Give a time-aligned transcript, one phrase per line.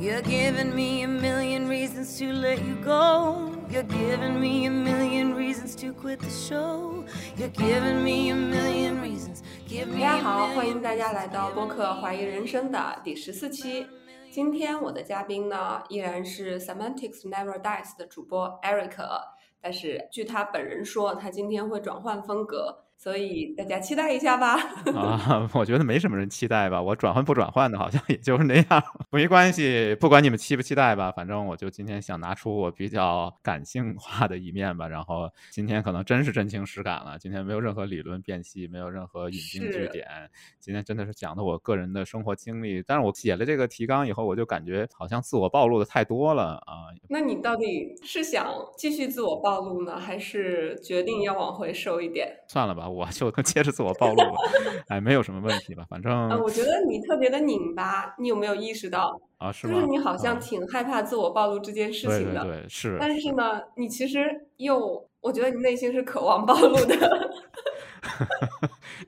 [0.00, 3.50] You're giving me a million reasons to let you go.
[3.68, 7.04] You're giving me a million reasons to quit the show.
[7.36, 9.42] You're giving me a million reasons.
[9.66, 13.88] Give 大 me 家好，欢迎大家来到播客《怀疑人生》的第十四期。
[14.30, 18.94] 今天我的嘉宾呢，依然是 Semantics Never Dies 的主播 Eric，
[19.60, 24.56] 但是据他本人说，他今天会转换风格，所以大家期待一下吧。
[24.96, 40.04] 啊，我觉得没什么人期待吧，我转换不转换的，好像也就是那样， 没关系，不管你们期不期待吧，反正我就今天想拿出我比较感性化的一面吧，然后今天可能真是真情实感了，今天没有任何理论辨析，没有任何引经据典，
[40.58, 52.28] 今天真的是讲的我个人的生活经历，但是我写了这个提纲以后，我就感觉好像自我暴露的太多了啊，那你到底是想继续自我暴露呢，还是决定要往回收一点？
[52.48, 54.34] 算了吧，我 就接着自我暴露了，
[54.88, 59.20] 哎，没有什么问题吧，反正呃，我觉得你特别的拧巴，你有没有意识到？
[59.38, 59.74] 啊是吗？
[59.74, 62.44] 就是你好像啊挺害怕自我暴露这件事情的。
[62.44, 67.30] 对对是，但是呢，你其实又，我觉得你内心是渴望暴露的，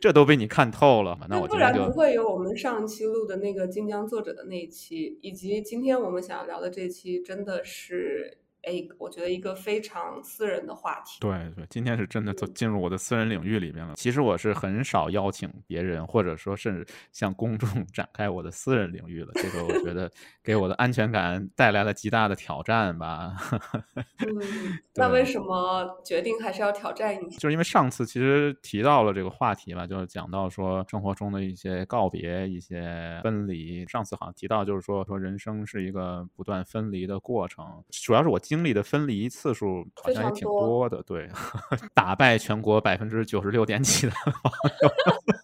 [0.01, 11.19] 这都被你看透了，那我不然不会有我们上期录的那个晋江作者的那一期，以及今天我们想要聊的这期，真的是，哎，我觉得一个非常私人的话题。
[11.20, 13.94] 对对，今天是真的走进入我的私人领域里面了。
[13.97, 19.33] 其实我是很少邀请别人，或者说甚至向公众 展开我的私人领域了。
[19.34, 20.11] 这个我觉得
[20.42, 23.34] 给我的安全感带来了极大的挑战吧。
[24.20, 27.39] 嗯，那为什么决定还是要挑战一下？
[27.39, 33.86] 就是因为上次其实提到了这个话题嘛，就是讲到说生活中的一些告别、一些分离。
[33.86, 41.31] 上次好像提到就是说说人生是一个不断分离的过程，主要是我经历的分离次数好像也挺多的，对，
[41.95, 45.39] 打败全国百分之九十六点几的 网友。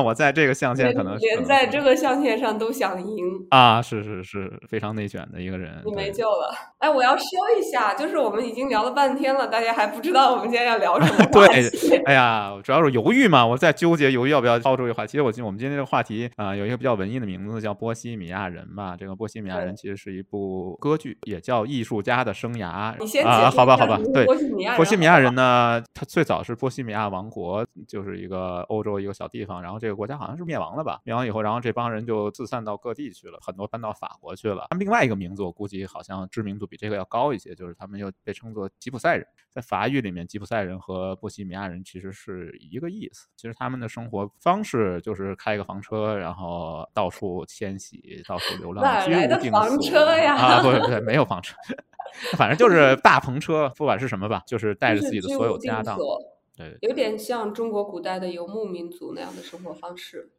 [0.00, 6.54] 我在这个象限可能连在这个象限上都想赢，啊，是是是非常内卷的一个人，你没救了。
[6.78, 7.26] 哎，我要说
[7.58, 15.12] 一下，就是我们已经聊了半天了，大家还不知道我们今天要聊什么 话对题。，哎呀，主要是犹豫嘛，我在纠结犹豫要不要抛出这个话题。
[15.12, 18.96] 其实我今我们今天这个话题啊、有一个比较文艺的名字叫《波西米亚人》吧。
[18.98, 22.94] 这个《波西米亚人》其实是一部歌剧，也叫艺术家的生涯。
[22.98, 31.00] 你先啊、好吧好吧，对，什么是波西米亚人波西米亚人呢，他最早是波西米亚王国，就是一个欧洲一个小地方，然后这个国家好像是灭亡了吧？
[31.02, 34.68] 灭亡以后，然后这帮人就自散到各地去了，很多搬到法国去了。
[34.70, 39.26] 他们另外一个名字，我估计好像知名度比这个要高一些，就是他们又被称作吉普赛人。
[39.50, 43.26] 在法语里面，吉普赛人和波西米亚人其实是一个意思。
[43.34, 51.56] 其实他们的生活方式就是开个房车，然后到处迁徙，到处流浪，哪来定的房所车呀啊，不是不是，没有房车，
[52.38, 55.98] 反正就是大篷车，不管是什么吧，就是带着自己的所有家当。
[56.80, 60.30] 有点像中国古代的游牧民族那样的生活方式。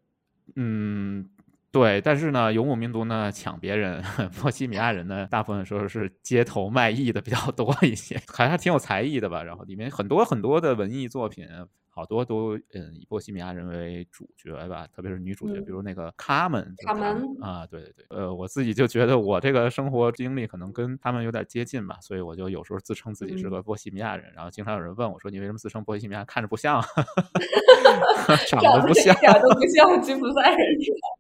[0.56, 1.30] 嗯，
[1.72, 4.04] 对，但是呢，游牧民族呢抢别人，
[4.40, 9.42] 波西米亚人呢，大部分时候是街头卖艺的比较多一些，还还挺有才艺的吧。
[9.44, 11.48] 然后里面很多很多的文艺作品，
[11.96, 26.82] 好多都嗯以波西米亚人为主角吧，特别是女主角，嗯比如那个卡门，卡卡门门啊，对对对，呃，我自己就觉得我这个生活经历可能跟他们有点接近吧，所以我就有时候自称自己是嗯个波西米亚人，然后经常有人问我说你为什么自称波西米亚，看着不像
[28.48, 29.16] 长长得不像。
[29.20, 30.68] 点儿都不像吉普赛人。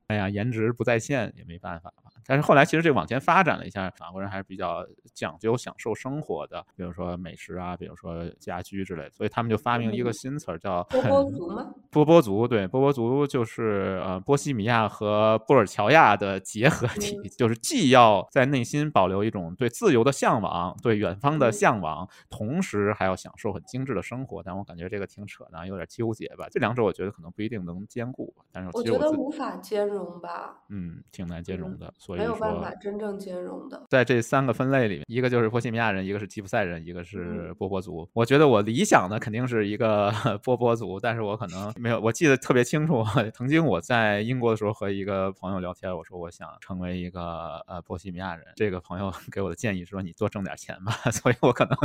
[0.07, 2.11] 哎呀，颜值不在线也没办法吧。
[2.25, 11.73] 但是后来其实这往前发展了一下，法国人还是比较讲究享受生活的，比如说美食啊，比如说家居之类的，所以他们就发明了一个嗯新词儿叫波波族吗？
[11.91, 12.47] 波波族。
[12.47, 24.41] 对，波波族就是呃波西米亚和布尔乔亚的结合体，嗯就是既要在内心保留一种对自由的向往，对远方的嗯向往，同时还要享受很精致的生活。
[24.41, 26.47] 但我感觉这个挺扯的，有点纠结吧。
[26.49, 33.85] 这两者我觉得可能不一定能兼顾，但是我觉得无法兼容吧，嗯挺难兼容嗯的，所以没有办法真正兼容的。
[33.89, 38.09] 在这三个分类里面，一个就是波西米亚人，一个是吉普赛人，一个是嗯波波族。
[38.13, 40.11] 我觉得我理想的肯定是一个
[40.43, 43.03] 波 波波族，但是我可能没有，我记得特别清楚，
[43.33, 51.75] 曾经我在英国的时候和一个朋友聊天，我说我想成为一个呃波西米亚人，这个朋友 给我的建议是说你多挣点钱吧， 所以我可能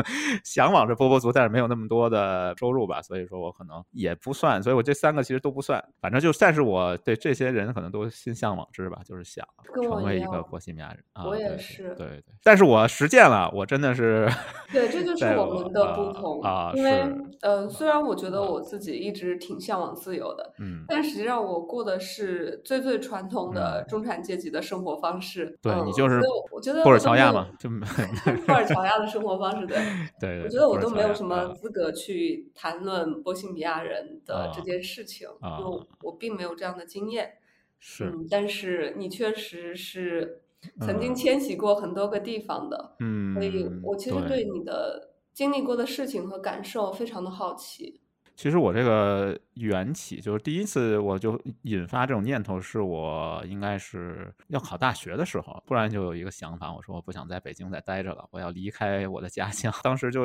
[0.44, 11.02] 向往着波波族，但是没有那么多的收入吧，所以说我可能也不算，所以我这三个其实都不算，反正就但是我对这些人可能都心向往之吧，就是想成为一个波西米亚人。
[11.12, 14.28] 啊，我也是对对，但是我实践了，我真的是
[14.72, 16.40] 对，这就是我们的不同。
[16.42, 17.02] 啊，因为
[17.42, 25.56] 呃，虽然我觉得啊我自己一直挺向往自由的，嗯，但实际上我过的是最最传统的嗯中产阶级的生活方式。
[25.62, 27.70] 对嗯你就是我我觉得布尔乔亚嘛，就
[28.46, 29.76] 布尔乔亚的生活方式，对。
[30.20, 35.28] 对，对我觉得我都没有什么啊资格去谈论波西米亚人的这啊件事情，
[35.60, 37.34] 因为我并没有这样的经验。
[37.78, 40.42] 是嗯，但是你确实是
[40.80, 48.00] 曾经迁徙过很多个地方的，嗯，所以我其实对对你的经历过的事情和感受非常的好奇。
[48.38, 59.74] 其实我这个缘起，就是第一次我就引发这种念头，是我应该是要考大学的时候，突然就有一个想法，我说我不想在北京再待着了，我要离开我的家乡。
[59.82, 60.22] 当时就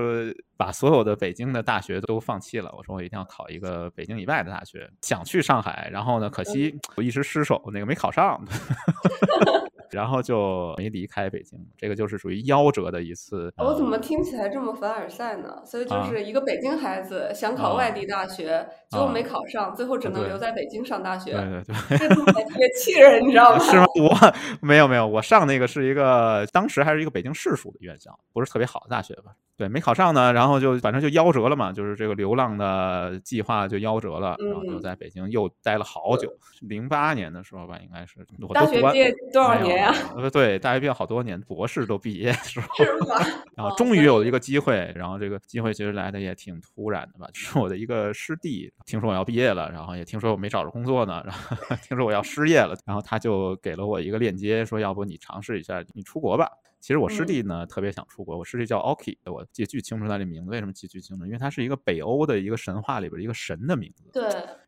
[0.56, 8.40] 把所有的北京的大学都放弃了，我说我一定要考一个北京以外的大学，想去上海，然后呢，可惜我一时失手，那个没考上。
[9.94, 13.54] 然后就没离开北京，这个就是属于夭折的一次。
[13.58, 15.62] 我怎么呃听起来这么凡尔赛呢？
[15.66, 21.32] 所以就啊是一个北京孩子想考外地大学，结果没啊考上，最后只能留在北京上大学。
[21.32, 21.98] 对对对。
[21.98, 23.60] 这听起来特别气人，你知道吗？
[23.64, 23.86] 是吗？
[23.96, 29.32] 我没有没有，我上那个是一个当时还是一个北京市属的院校，不是特别好的大学吧？
[29.56, 36.28] 对，没考上呢，然后就反正就夭折了嘛，就是这个流浪的计划就夭折了，然后就嗯在北京又待了好久，
[36.62, 39.94] 零八年的时候吧，应该是我大学毕业多少年呀？
[40.16, 43.16] 呃，对，大学毕业好多年，博士都毕业的时候，是吗？
[43.56, 56.50] 然后终于有了一个机会，然后这个机会其实来的也挺突然的吧，是我的一个师弟，听说我要毕业了，然后也听说我没找着工作呢，然后 听说我要失业了，然后他就给了我一个链接，说要不你尝试一下，你出国吧。
[56.80, 61.26] 其实我师嗯弟呢、特别想出国，我师弟叫 Oki，我记得巨清楚他这名字，为什么记巨清楚？
[61.26, 64.04] 因为他是一个北欧的一个神话里边一个神的名字。
[64.12, 64.24] 对，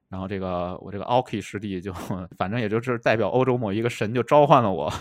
[0.10, 1.92] 然后这个我这个 Oki 师弟就
[2.38, 4.92] 反正也就是代表欧洲某一个神就召唤了我，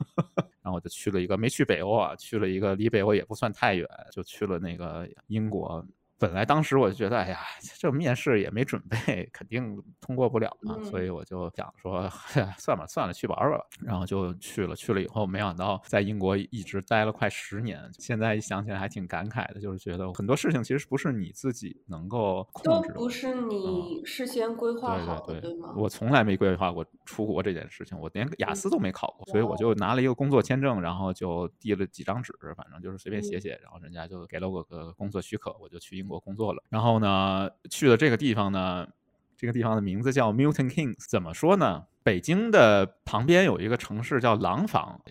[0.62, 5.84] 然后我就去了一个没去北欧啊，去了一个离北欧也不算太远，就去了那个英国。
[6.20, 7.38] 本来当时我就觉得，哎呀，
[7.78, 12.06] 这面试也没准备，肯定通过不了嘛，所以我就想说，
[12.58, 13.64] 算吧算了，去玩玩吧。
[13.82, 17.80] 然后就去了，去了以后，没想到在英国一直待了快十年。
[17.98, 22.94] 现在一想起来还挺感慨的，就是觉得很多事情其实不是你自己能够控制的。
[22.94, 25.72] 不是你事先规划好的，对吗？
[25.74, 36.62] 我从来没规划过出国这件事情，我连雅思都没考过，所以我就拿了一个工作签证，然后就递了几张纸，反正就是随便写嗯写，然后人家就给了我个工作许可，我就去英我工作了。
[36.68, 38.86] 然后呢，去了这个地方呢，
[39.36, 41.84] 这个地方的名字叫 Milton Keynes，怎么说呢？
[42.02, 45.00] 北京的旁边有一个城市叫廊坊。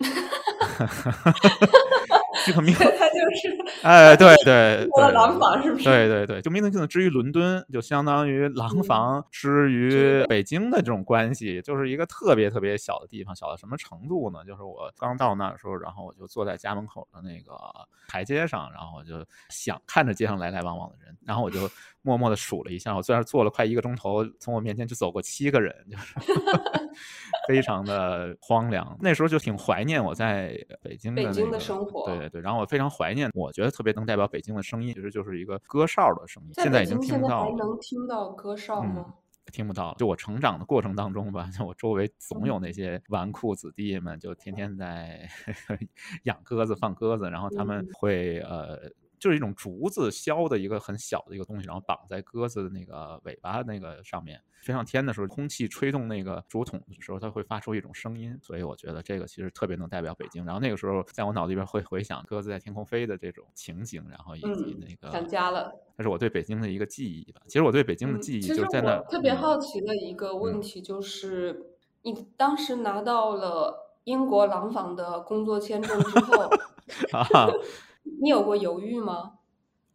[2.50, 5.84] 这个 Milton 他就是 哎，对对我的对，廊坊，是不是？
[5.86, 14.44] 对对对，就 Milton Keynes 之于伦敦，就相当于廊嗯坊之于北京的这种关系，就是一个特别特别小的地方，小到什么程度呢？
[14.46, 17.54] 就是我刚到那儿的时候，然后我就坐在家门口的那个
[18.08, 21.70] 台阶上，然后我就想看着街上来来往往的人，然后我就
[22.02, 26.16] 默默的数了一下，我在那儿坐了快一个钟头，从我面前就走过七个人，就是
[27.48, 28.98] 非常的荒凉。
[29.00, 37.52] 那时候就挺怀念我在北京的北京那个的生活对对对，然后我非常怀念，我觉得特别能代表北京的声音，其实就是一个歌哨的声音，在现在已经听不到了。
[37.52, 39.14] 还能听到歌哨嗯吗？
[39.52, 39.96] 听不到了。
[39.98, 45.28] 就我成长的过程当中吧，就我周围总嗯有那些纨绔子弟们，就天天在
[46.24, 48.92] 养鸽子、放鸽子，然后他们嗯会呃。
[49.20, 54.42] 就是一种竹子削的一个很小的一个东西，然后绑在鸽子的那个尾巴那个上面。
[54.62, 60.44] 飞上天的时候，空气吹动那个竹筒的时候，它会发出一种声音，所以我觉得这个其实特别能代表北京。
[60.44, 65.74] 然后那个时候，在我脑子里边会回想鸽子在天空飞的这种情景，然后以及嗯那个，想家了。
[65.96, 67.42] 这是我对北京的一个记忆吧。
[67.46, 76.50] 其实我对北京的嗯，记忆就是在那儿特别嗯好奇的一个问嗯题就是，你当时拿到了英国廊坊的工作签证之后，
[77.14, 77.48] 啊
[78.22, 79.34] 你有过犹豫吗？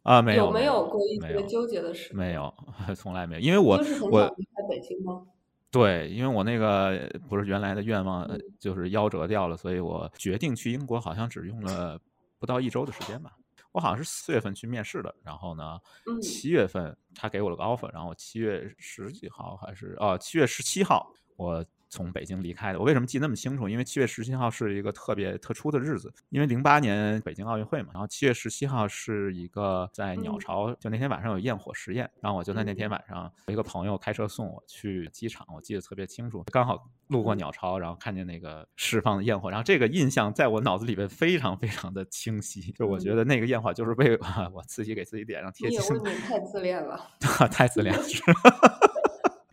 [0.03, 2.17] 啊，没有有没有过一些纠结的时刻？
[2.17, 2.53] 没有，
[2.95, 3.75] 从来没有，因为我
[4.11, 5.25] 我想离开北京吗？
[5.71, 8.25] 对，因为我那个不是原来的愿望
[8.59, 11.99] 就是夭折掉了，所以我决定去英国，好像只用了
[12.39, 13.31] 不到一周的时间吧。
[13.71, 22.79] 我好像是四月份去面试的，然后呢，嗯七月份他给我了个 offer，然后我七月十几号还是啊七月十七号我从北京离开的。
[22.79, 23.67] 我为什么记那么清楚？
[23.67, 30.31] 因为七月十七号是一个特别特殊的日子，因为零八年北京奥运会嘛，然后七月十七号是一个在鸟。
[30.33, 32.89] 嗯巢，就那天晚上有焰火实验，然后我就在那天。
[32.89, 37.37] 嗯晚上，有一个朋友开车送我去机场，我记得特别清楚，刚好路过嗯。
[37.37, 43.15] 鸟巢，然后看见那个释放的焰火，然后这个印象在我脑子里边非常非常的清晰，就我觉嗯。
[43.15, 44.19] 得那个焰火就是为
[44.53, 45.79] 我自己给自己脸上贴金
[46.27, 46.99] 太自恋了。
[47.49, 48.21] 太自恋了，是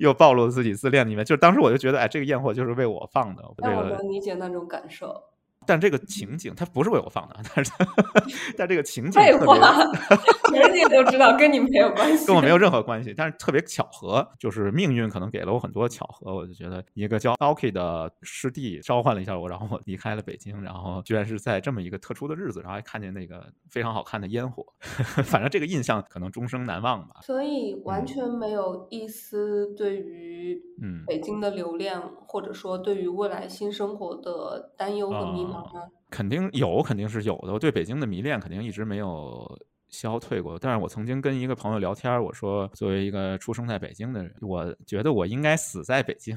[0.02, 1.24] 又暴露了自己自恋里面。
[1.24, 5.22] 就是当时我就觉得，哎，这个焰火就是为我放的，那我了能理解那种感受。
[5.66, 7.72] 但这个情景它不是为我放的，但是
[8.56, 9.84] 但这个情景废特别话，
[10.50, 12.26] 全世界都知道，跟你没有关系。
[12.26, 16.34] 跟我没有任何关系，但是特别巧合，就是命运可能给了我很多巧合。
[16.34, 24.64] 我就觉得一个叫 Alki 的师弟召唤了一下我，然后我离开了北京，然后居然是在这么一个特殊的日子，然后还看见那个非常好看的烟火，
[25.24, 27.16] 反正这个印象可能终生难忘吧。
[27.22, 35.90] 所以完嗯全没有一丝对于嗯北京的留恋，或者说对于未来新生活的担忧和迷茫忙吗？
[36.10, 37.52] 肯定有，肯定是有的。
[37.52, 40.58] 我对北京的迷恋肯定一直没有消退过。
[40.58, 46.36] 但是我曾经跟一个朋友聊天，我说作为一个出生在北京的人，我觉得我应该死在北京，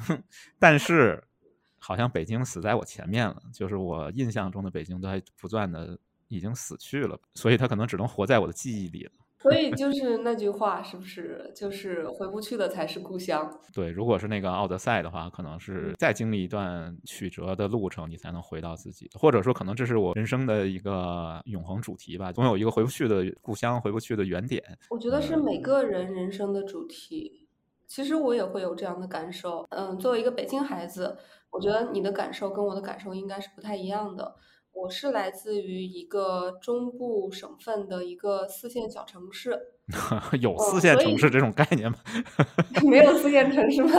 [0.60, 1.24] 但是
[1.78, 9.12] 好像北京死在我前面了，就是我印象中的北京都还不断的已经死去了，所以他可能只能活在我的记忆里了。
[9.42, 13.48] 所以就是那句话，是不是就是回不去的才是故乡？
[13.74, 24.64] 对，如果是那个奥德赛的话，可能是再经历一段曲折的路程，你才能回到自己，或者说可能这是我人生的一个永恒主题吧，总有一个回不去的故乡，回不去的原点。
[24.90, 27.48] 我觉得是每个人人生的主题。
[27.88, 29.64] 其实我也会有这样的感受。
[29.70, 31.16] 嗯，作为一个北京孩子，
[31.52, 34.36] 我觉得你的感受跟我的感受应该是不太一样的。
[34.76, 39.58] 我是来自于一个中部省份的一个四线小城市，
[40.42, 41.98] 有四线城市这种概念吗？
[42.86, 43.90] 没有四线城市吗？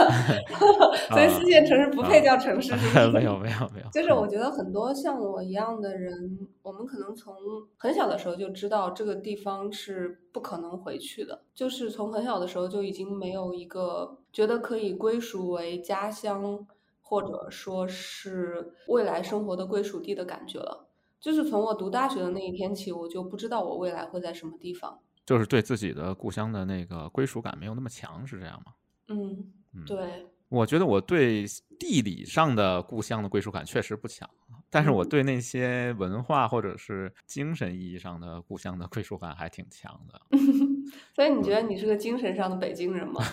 [1.09, 3.89] 所以四线城市不配叫城市，是没有没有没有。
[3.91, 6.13] 就是我觉得很多像我一样的人，
[6.61, 7.35] 我们可能从
[7.77, 16.65] 很小的时候就知道这个地方是不可能回去的，就是从很小的时候就已经没有一个觉得可以归属为家乡。
[17.07, 20.89] 或者说是未来生活的归属地的感觉了，
[21.21, 28.73] 就是从我读大学的那一天起，我就不知道我未来会在什么地方，就是对自己的故乡的那个归属感没有那么强，是这样吗？
[29.07, 31.45] 嗯，对，我觉得我对
[31.79, 34.29] 地理上的故乡的归属感确实不强，
[34.69, 40.21] 但是我对那些文化或者是精神意义上的故乡的归属感还挺强的。
[41.15, 43.23] 所以你觉得你是个精神上的北京人吗？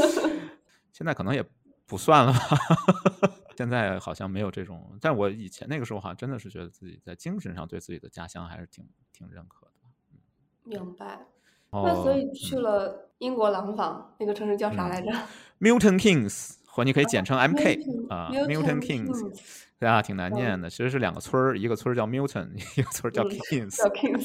[0.92, 1.42] 现在可能也。
[1.90, 2.38] 不算了吧，
[3.58, 4.96] 现在好像没有这种。
[5.00, 9.72] 但我以前那个时候，好像真的是觉得自己在精神上对自己的家乡还是挺挺认可的。
[10.62, 11.26] 明白。
[11.72, 15.10] 那所以去了英国廊坊那个城市叫啥来着
[15.60, 19.60] ？Milton Keynes，或你可以简称 MK 啊，Milton Keynes。
[19.78, 20.68] 对啊，挺难念的。
[20.68, 23.22] 其实是两个村儿，一个村儿叫 Milton，一个村儿叫。
[23.22, 23.78] 叫 Keynes。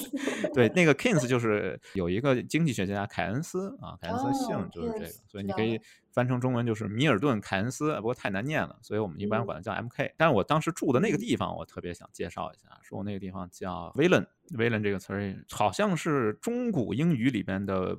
[0.54, 5.80] 对，那个 Kings 就是有一个经济学家凯恩斯啊，凯恩斯姓就是这个，所以你可以
[6.12, 10.12] 翻成中文就是米尔顿·凯恩斯，不过太难念了，所以我们一般管它叫 MK。
[10.18, 17.98] 但是我当时住的那个地方，我特别想介绍一下，说我那个地方叫 Villan，Villan 这个词儿好像是中古英语里边的。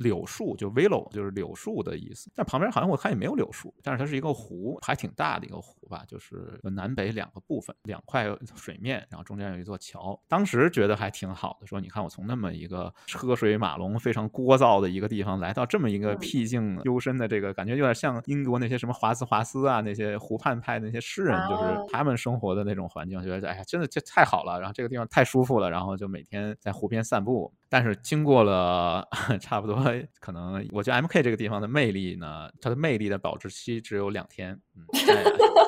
[0.00, 8.26] 柳树就 willow 就是柳树的意思，但旁边好像我看也没有柳树，但是它是一个湖，还挺大的一个湖吧，就是南北两个部分，两块
[8.56, 10.18] 水面，然后中间有一座桥。
[10.26, 27.52] 当时觉得还挺好的，说你看我从那么一个车水马龙、非常聒噪的一个地方，来到这么一个僻静幽深的这个，感觉有点像英国那些什么华兹华斯啊，那些湖畔派那些诗人，就是他们生活的那种环境，觉得哎呀，真的这太好了，然后这个地方太舒服了，然后就每天在湖边散步。
[27.70, 29.06] 但是经过了
[29.40, 29.82] 差不多，
[30.20, 34.84] 可能我觉得 M K 这个地方的魅力呢，它的魅力的保质期只有两天，嗯，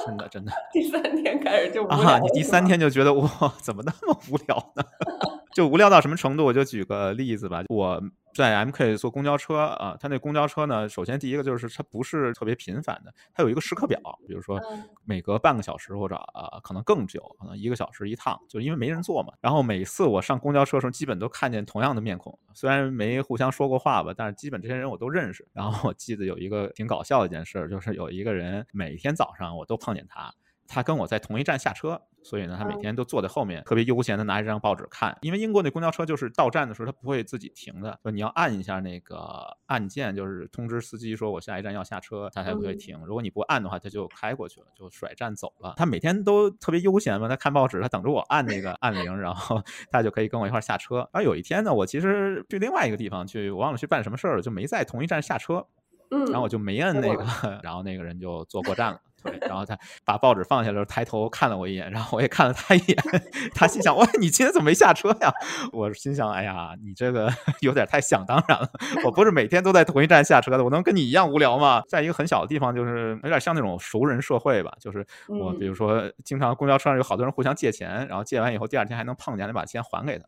[0.05, 0.53] 真的真的。
[0.73, 3.29] 第三天开始就啊，你第三天就觉得哇，
[3.63, 4.85] 怎么那么无聊呢？
[5.55, 6.45] 就无聊到什么程度？
[6.45, 8.03] 我就举个例子吧，我。
[8.35, 14.61] 在 M K 坐公交车啊，它那公交车呢，首先第一个就是它不是特别频繁的，它有一个时刻表，比如说
[15.05, 19.33] 每隔半个小时或者呃可能更久，可能一个小时一趟，就因为没人坐嘛。
[19.41, 25.47] 然后每次我上公交车的时候，基本都看见同样的面孔，虽然没互相说过话吧，但是基本这些人我都认识。
[25.53, 30.33] 然后我记得有一个挺搞笑的一件事，就是有一个人每天早上我都碰见他。
[30.73, 35.15] 他跟我在同一站下车，所以呢，他每天都坐在后面，特别悠闲的拿一张报纸看。
[35.21, 39.19] 因为英国那公交车就是到站的时候，它不会自己停的，就你要按一下那个
[39.67, 42.99] 按键，就是通知司机说我下一站要下车，它才不会停。
[43.05, 45.75] 如果你不按的话，它就开过去了，就甩站走了。
[45.77, 51.07] 他每天都特别悠闲嘛，他看报纸，他等着我按那个 按铃，然后他就可以跟我一块下车。
[51.13, 55.67] 而有一天呢，我其实去另外一个地方去，我忘了去办什么事儿了，就没在同一站下车，
[56.31, 57.25] 然后我就没摁那个，
[57.63, 59.01] 然后那个人就坐过站了。
[59.25, 62.97] 对，然后他把报纸放下来，抬头看了我一眼，然后我也看了他一眼。
[63.55, 65.33] 他心想：“哇，你今天怎么没下车呀？”
[65.73, 68.69] 我心想：“哎呀，你这个 有点太想当然了。
[69.05, 71.83] 我不是每天都在同一站下车的，我能跟你一样无聊吗？
[71.89, 74.73] 在一个很小的地方，就是有点像那种熟人社会吧。
[74.81, 80.25] 就是我，比如说，经常公交车上有好多人互相借钱，然后借完以后，第二天还能碰见，得把钱还给他，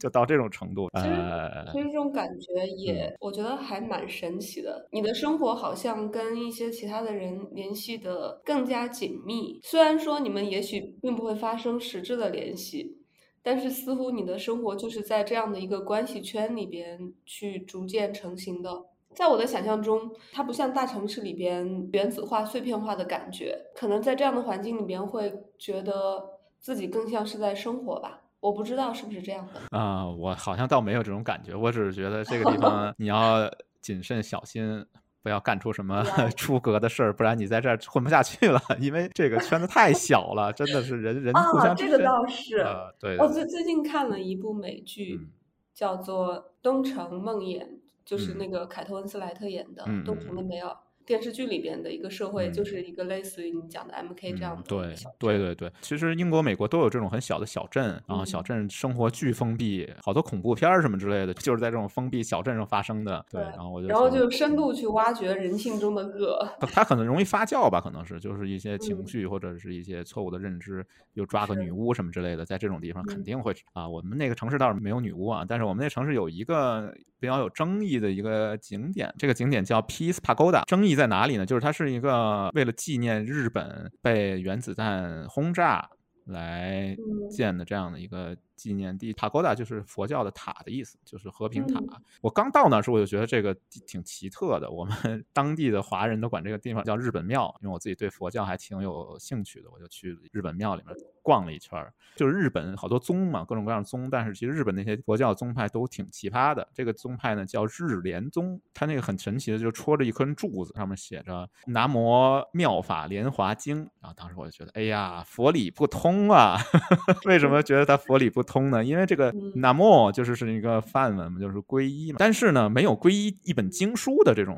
[0.00, 0.88] 就到这种程度。
[0.92, 4.86] 呃，其实这种感觉也，我觉得还蛮神奇的。
[4.90, 8.40] 你的生活好像跟一些其他的人联系的。
[8.44, 9.58] 更加紧密。
[9.62, 12.98] 虽然说你们也许并不会发生实质的联系，
[13.42, 18.84] 但是似乎你的生活就是在这样的一个关系圈里边去逐渐成型的。
[19.14, 23.58] 在我的想象中，它不像大城市里边原子化、碎片化的感觉。
[23.74, 28.23] 可能在这样的环境里边，会觉得自己更像是在生活吧。
[28.44, 29.78] 我不知道是不是这样的。
[29.78, 31.54] 啊，我好像倒没有这种感觉。
[31.54, 34.84] 我只是觉得这个地方 你要谨慎小心。
[35.22, 36.04] 不要干出什么
[36.36, 38.60] 出格的事儿，不然你在这儿混不下去了。
[38.78, 41.74] 因为这个圈子太小了，真的是人人互啊。
[41.74, 42.58] 这个倒是。
[42.58, 45.30] 呃，对，我最最近看了一部美剧，嗯
[45.72, 47.62] 叫做《东城梦魇》，
[48.04, 50.68] 就是嗯那个凯特温斯莱特演的嗯《东城的梅尔》
[51.06, 63.24] 电视剧里边的一个社会，嗯就是一个类似于你讲的 MK 这样嗯，的对对对对，其实英国、美国都有这种很小的小镇，然后小嗯镇生活巨封闭，好多恐怖片儿什么之类的，就是在这种封闭小镇上发生的。
[63.30, 66.48] 对，然后我就然后就深度去挖掘人性中的恶。
[66.60, 70.84] 它它可能容易发酵吧，可能是就是一些情嗯绪或者是一些错误的认知，
[71.14, 73.88] 又抓个女巫什么之类的，在这种地方肯嗯定会啊。
[73.88, 80.64] 我们那个城市倒是没有女巫啊，但是我们那城市有一个比较有争议的一个景点，这个景点叫 Peace Pagoda。
[80.66, 81.46] 争议在哪里呢？
[81.46, 85.88] 就是它是一个为了纪念日本被原子弹轰炸
[86.26, 89.12] 来嗯建的这样的一个纪念地。
[89.14, 91.78] Pagoda 就是佛教的塔的意思，就是和平塔。
[91.80, 93.54] 嗯我刚到那时候我就觉得这个
[93.86, 94.94] 挺奇特的，我们
[95.32, 101.78] 当地的华人都管这个地方叫日本庙，因为我自己对佛教还挺有兴趣的，我就去日本庙里面逛了一圈。
[102.16, 106.66] 就是日本好多宗嘛，各种各样的宗，但是其实日本那些佛教宗派都挺奇葩的。
[106.72, 113.78] 这个宗派呢叫日莲宗，它那个很神奇的，就戳着一根柱子，上面写着“南无妙法莲华经”。
[114.00, 116.56] 然后当时我就觉得，哎呀，佛理不通啊！
[117.26, 118.84] 为什么觉得它佛理不通呢？
[118.84, 124.56] 因为这个 namo ”就是是一个梵文嘛，就是皈依嘛，但是呢，没有皈依一本经书的这种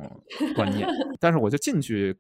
[0.55, 0.87] 观念。
[1.19, 2.15] 但是我就进去。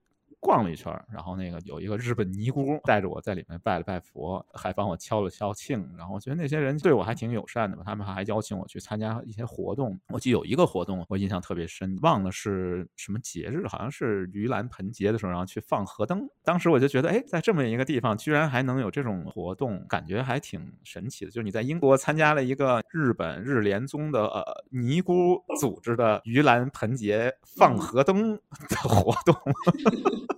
[0.46, 9.98] 逛了一圈，然后那个有一个日本尼姑带着我在里面拜了拜佛，还帮我敲了敲磬，然后我觉得那些人对我还挺友善的吧，他们还邀请我去参加一些活动。
[10.10, 16.28] 我记得有一个活动我印象特别深，忘了是什么节日，好像是盂兰盆节的时候，然后去放河灯。
[16.44, 21.30] 当时我就觉得，哎，在这么一个地方居然还能有这种活动，感觉还挺神奇的。
[21.32, 29.34] 就是你在英国参加了一个日本日莲宗的呃尼姑组织的盂兰盆节放河灯的活动。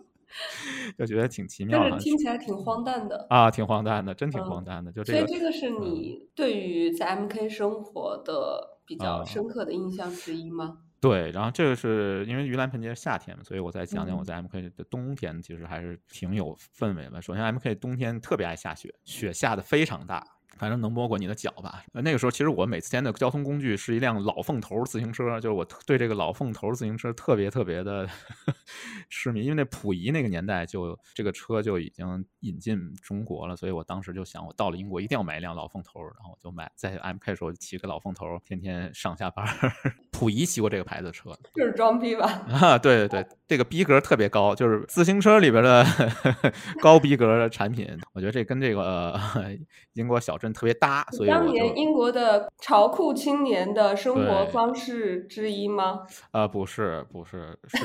[0.98, 3.26] 就觉得挺奇妙的但是听起来挺荒诞的。
[3.30, 4.92] 啊，挺荒诞的，真挺嗯荒诞的。
[4.92, 10.78] 就这个所以个，这个是你对于在 MK 生活的比较啊深刻的印象之一吗？
[11.00, 17.22] 对，然后这个是因为盂兰盆节是夏天嘛，所以我再讲讲我嗯在 MK 的冬天，其实还是挺有氛围的。
[17.22, 20.24] 首先，MK 冬天特别爱下雪，雪下的非常大。
[20.58, 21.82] 反正能摸过你的脚吧。
[21.92, 28.08] 呃那个时候，其实我每天的交通工具是一辆老凤头自行车，就是我对这个老凤头自行车特别特别的
[29.08, 39.72] 痴迷，因为那溥仪那个年代就这个车就已经引进中国了，所以我当时就想，我到了英国一定要买一辆老凤头，然后我就买在 MK 的时候骑个老凤头，天天上下班儿。
[40.10, 42.26] 溥仪骑过这个牌子的车，就是装逼吧。
[42.48, 45.86] 啊，对对对，这个逼格特别高，就是自行车里边的
[46.82, 47.88] 高逼格的产品。
[48.12, 49.56] 我觉得这跟这个、呃、
[49.92, 56.00] 英国小镇特别搭，所以当年英国的潮酷青年的生活方式之一吗？
[56.32, 57.78] 呃不是不是是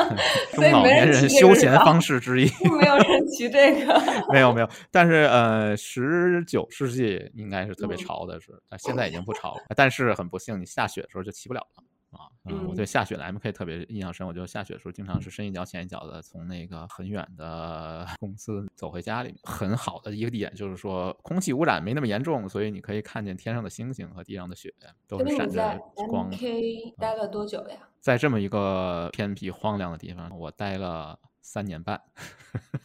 [0.54, 2.46] 中老年人休闲方式之一。
[2.78, 4.00] 没有人骑这个。
[4.32, 9.62] 没有没有，但是呃，十九世纪应该是特别嗯潮的是，但现在已经不潮了。
[9.76, 11.84] 但是很不幸，你下雪的时候就骑不了了。
[12.10, 14.26] 啊，嗯，我对嗯下雪的 MK 特别印象深。
[14.26, 19.38] 我就下雪的时候，经常是深一脚浅一脚的从那个很远的公司走回家里面。
[19.44, 24.72] 很好的一个点就是说，空气污染没那么严重，所以你可以看见天上的星星和地上的雪
[25.06, 26.36] 都是闪着光的。
[26.36, 27.76] MK 待了多久呀？
[28.00, 32.00] 在这么一个偏僻荒凉的地方，我待了三年半。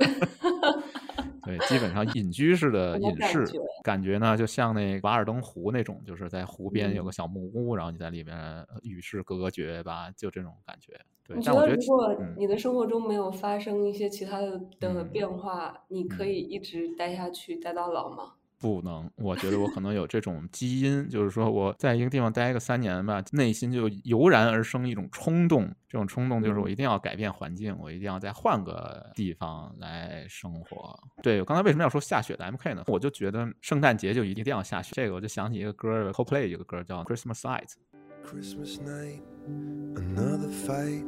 [1.44, 3.44] 对，基本上隐居式的隐士
[3.82, 10.92] 感觉，呢就像那瓦尔登湖那种，就是在湖边有嗯个小木屋，然后你在里面呃与世隔绝吧，就这种感觉。
[11.26, 18.34] 对，你觉得如果嗯你的生活中没有发生一些其他的的嗯变化，你可以一直待下去，待到老吗？
[18.62, 30.98] 不能，我觉得我可能有这种基因，就是说我在一个地方待个三年吧，内心就油然而生一种冲动，这种冲动就是我嗯一定要改变环境，我一定要再换个地方来生活。
[31.22, 32.84] 对我刚才为什么要说下雪的 MK 呢？
[32.86, 37.72] 我就觉得圣诞节就一定要下雪，这个我就想起一个歌，CoPlay 一个歌叫 Christmas Lights。
[38.24, 39.20] Christmas night,
[39.96, 41.04] another fight.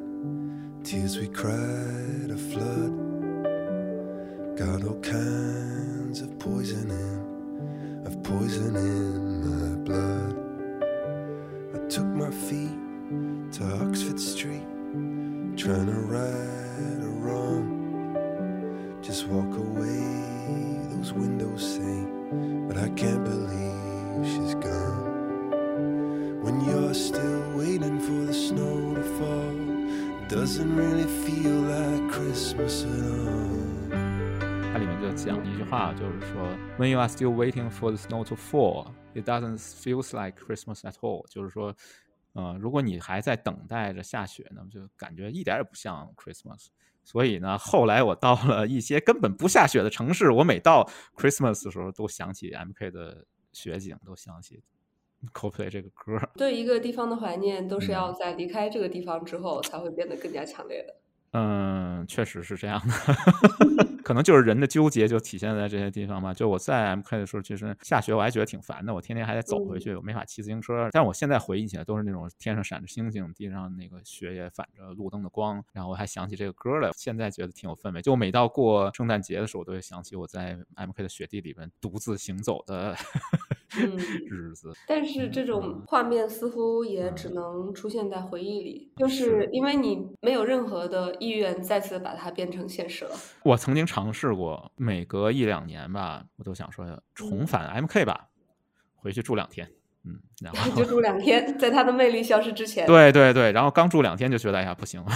[0.82, 2.92] Tears we cried a flood.
[4.56, 7.33] Got all kinds of poison in,
[8.04, 10.36] of poison in my blood.
[11.74, 12.76] I took my feet
[13.52, 14.66] to Oxford Street,
[15.56, 18.98] trying to right a wrong.
[19.02, 22.06] Just walk away, those windows say,
[22.68, 26.42] but I can't believe she's gone.
[26.42, 32.84] When you're still waiting for the snow to fall, it doesn't really feel like Christmas
[32.84, 33.73] at all.
[35.14, 36.42] 讲一句话，就是说
[36.79, 40.94] ，When you are still waiting for the snow to fall, it doesn't feels like Christmas at
[41.00, 41.27] all。
[41.29, 41.74] 就是说，
[42.33, 46.66] 呃，如果你还在等待着下雪呢，就感觉一点也不像 Christmas。
[47.05, 54.62] 所以呢，后来我到了一些根本不下雪的城市，我每到 Christmas 的时候，都想起 MK 的雪景，都想起
[55.33, 56.18] Coldplay 这个歌。
[56.35, 60.96] 对一个地方的怀念，都是要嗯在离开这个地方之后才会变得更加强烈的。
[61.33, 62.94] 嗯，确实是这样的，
[64.04, 66.32] 可能就是人的纠结就体现在这些地方吧。
[66.32, 70.88] 就我在 MK 的时候，其实下雪我还觉得挺烦的，我天天还得走回去，我没法骑自行车。
[70.92, 76.90] 但是我现在回忆起来，都是那种天上闪着星星，地上那个雪也反着路灯的光，然后我还想起这个歌来。
[76.94, 78.02] 现在觉得挺有氛围。
[78.02, 82.94] 就每到过圣诞节的时候，我都会想起我在 MK 的雪地里边独自行走的
[83.77, 83.96] 嗯
[84.29, 84.72] 日子。
[84.87, 93.11] 但是这种画面似乎也只能出现在回忆里，就是因为你没有任何的意愿再次把它变成现实了。
[93.42, 98.29] 我曾经尝试过，每隔一两年吧，我都想说重返 MK 吧，
[98.94, 99.70] 回去住两天。
[100.06, 102.86] 嗯，然后就住两天， 在他的魅力消失之前。
[102.86, 105.06] 对对对，然后刚住两天就觉得哎呀不行了，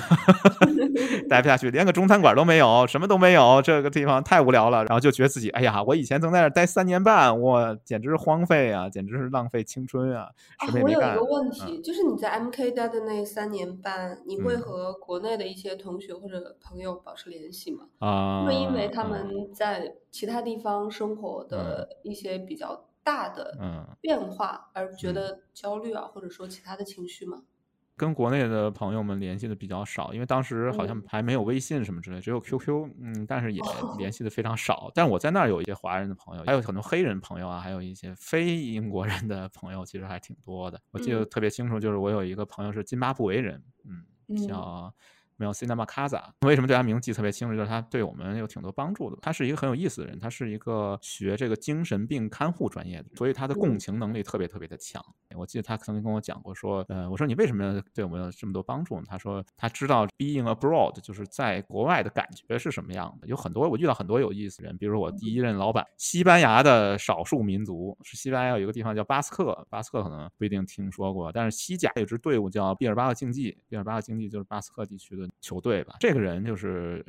[1.28, 4.78] 待不下去，连个中餐馆都没有，什么都没有，这个地方太无聊了。
[4.84, 11.32] 然后就觉得自己哎呀，我以前曾在那待三年半，我简直是荒废啊，简直是浪费青春啊，啊什么，也没干我有一个。
[11.34, 17.84] 问题，就是你在 MK 待的那三年半，你会嗯和国内的一些同学或者朋友保持联系吗？
[17.98, 27.42] 啊，会因为他嗯们在其他地方生活的一些比较大的嗯变化而觉嗯得焦虑啊，或者说其他的情绪吗？
[27.96, 33.60] 跟国内的朋友们联系的比较少，因为当时好像嗯还没有微信什么之类，只有 QQ，嗯，但是也
[33.98, 34.90] 联系的非常少。
[34.94, 40.78] 但我在那儿有一些华人的朋友，还有很多黑人朋友啊，还有一些非英国人的朋友，其实还挺多的。
[40.92, 44.94] 我记得嗯特别清楚，就是我有一个朋友是津巴布韦人，嗯，嗯叫。
[45.38, 47.54] 没有 Cinema Casa，为什么对他名字记得特别清楚？
[47.54, 49.16] 就是他对我们有挺多帮助的。
[49.22, 55.02] 他是一个很有意思的人，他是一个学这个精神病看护专业的，所以他的共嗯情能力特别特别的强。
[55.36, 59.04] 我记得他曾经跟我讲过说，呃，我说你为什么对我们有这么多帮助呢？
[59.06, 63.28] 他说他知道 being abroad 就是在国外的感觉是什么样的。
[63.28, 75.96] 有很多我遇到很多有意思的人，比如说我第一任老板，西班牙的少数民族是西班牙有一个地方叫巴斯克，巴斯克可能不一定听说过，但是西甲有支队伍叫毕尔巴鄂竞技，毕尔巴鄂竞技就是巴斯克地区的球队吧。
[76.00, 77.04] 这个人就是。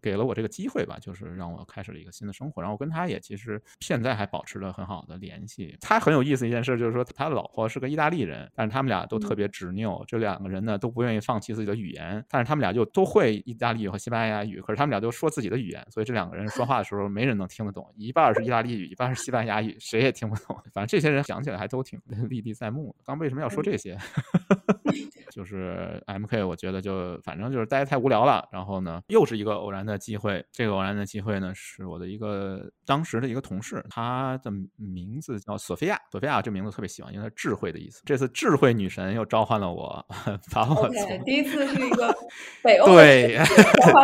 [0.00, 2.60] 给了我这个机会吧，就是让我开始了一个新的生活。
[2.60, 5.76] 然后我跟他也其实现在还保持了很好的联系。
[5.80, 10.04] 他很有意思一件事，就是说他的老婆是个意大利人，但是他们俩都特别执拗。
[10.06, 20.56] 这两个人呢都不愿意放弃自己的语言，但是他们俩就都会意大利语和西班牙语，可是他们俩都说自己的语言，所以这两个人说话的时候没人能听得懂，一半是意大利语，一半是西班牙语，谁也听不懂。
[20.72, 22.94] 反正这些人想起来还都挺 历历在目。
[23.04, 23.96] 刚为什么要说这些？
[25.30, 30.44] 就是 M K，我觉得就反正就是待太无聊了，然后呢，又是一个偶然的机会。
[30.50, 36.00] 这个偶然的机会呢，是我的一个当时的一个同事，他的名字叫索菲亚。
[36.10, 38.00] 索菲亚这名字特别喜欢，因为它智慧的意思。
[38.06, 40.06] 这次智慧女神又召唤了我，
[40.52, 40.88] 把我
[41.24, 42.14] 第一次是一个
[42.62, 43.38] 北欧的对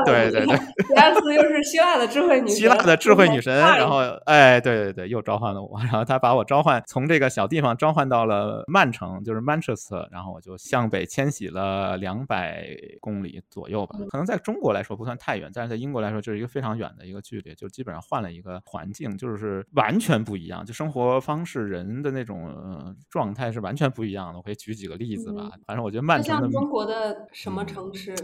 [0.04, 0.56] 对对对，
[0.88, 12.66] 第二次又是希腊的智慧女神，希腊的智慧女神，然后哎，对对对，又召唤了我， 然后她把我召唤从这个小地方召唤到了曼城，就是 Manchester，然后我就向北迁徙了两百
[13.00, 13.98] 公里左右吧。
[14.10, 24.38] 可能在中国来说不算太远，但是在英国来说就是一个非常远的一个距离，就基本上换了一个环境，就是完全不一样，就生活方式、人的那种、呃、状态是完全不一样的。
[24.38, 28.14] 我可以举几个例子吧，反正我觉得曼那城的像，中国的什么嗯城市？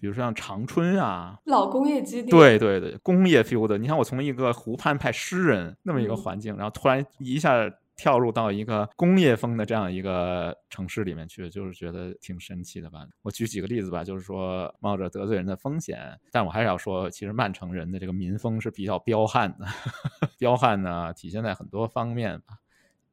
[0.00, 3.76] 比如说像长春啊，老工业基地，对对对，工业 feel 的。
[3.76, 13.06] 你看，我从一个湖畔派诗人那么一个嗯环境，然后突然一下跳入到一个工业风的这样一个城市里面去，就是觉得挺神奇的吧。
[13.22, 19.66] 我举几个例子吧，就是说冒着得罪人的风险，但我还是要说，其实曼城人的这个民风是比较彪悍的，
[20.38, 22.58] 彪悍呢体现在很多方面吧，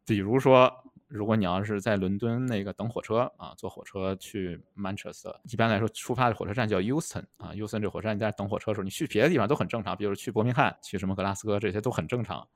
[0.06, 0.72] 比如说。
[1.10, 12.48] 如果你要是在伦敦那个等火车啊，坐火车去曼彻斯特，一般来说出发的火车站叫 Euston 啊，Euston 这火车站你在那等火车的时候，你去别的地方都很正常，比如去伯明翰、去什么格拉斯哥这些都很正常，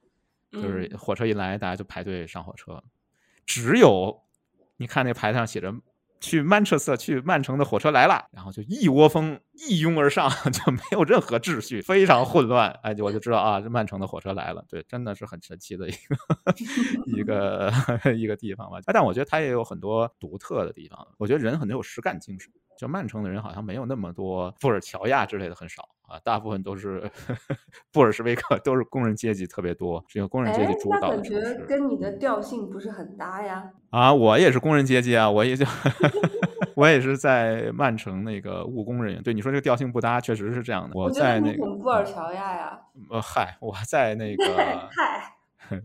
[0.52, 2.84] 就是嗯火车一来大家就排队上火车，
[3.46, 4.24] 只有
[4.78, 5.74] 你看那牌子上写着。
[6.20, 12.72] 去曼彻斯特，去曼城的火车来了，然后就一窝蜂一拥而上， 就没有任何秩序，非常混乱。
[12.82, 14.66] 哎，我就知道啊，这曼城的火车来了。
[14.68, 16.18] 对，真的是很神奇的一个
[17.06, 17.72] 一个
[18.18, 18.80] 一个地方吧。
[18.88, 21.08] 但我觉得它也有很多独特的地方。
[21.20, 22.52] 我觉得人很有实干精神。
[22.78, 27.10] 就曼城的人好像没有那么多布尔乔亚之类的很少啊，大部分都是
[27.92, 31.24] 布尔什维克，都是工人阶级特别多，是一个工人阶级哎，主导那感。
[31.24, 33.72] 觉跟你的调性不是很搭呀。
[33.90, 35.66] 啊，我也是工人阶级啊，我也就
[36.76, 39.24] 我也是在曼城那个务工人员。
[39.24, 40.92] 对你说这个调性不搭，确实是这样的。
[40.94, 42.80] 我在那个很布尔乔亚呀。
[43.10, 45.36] 呃，嗨，我在那个嗨，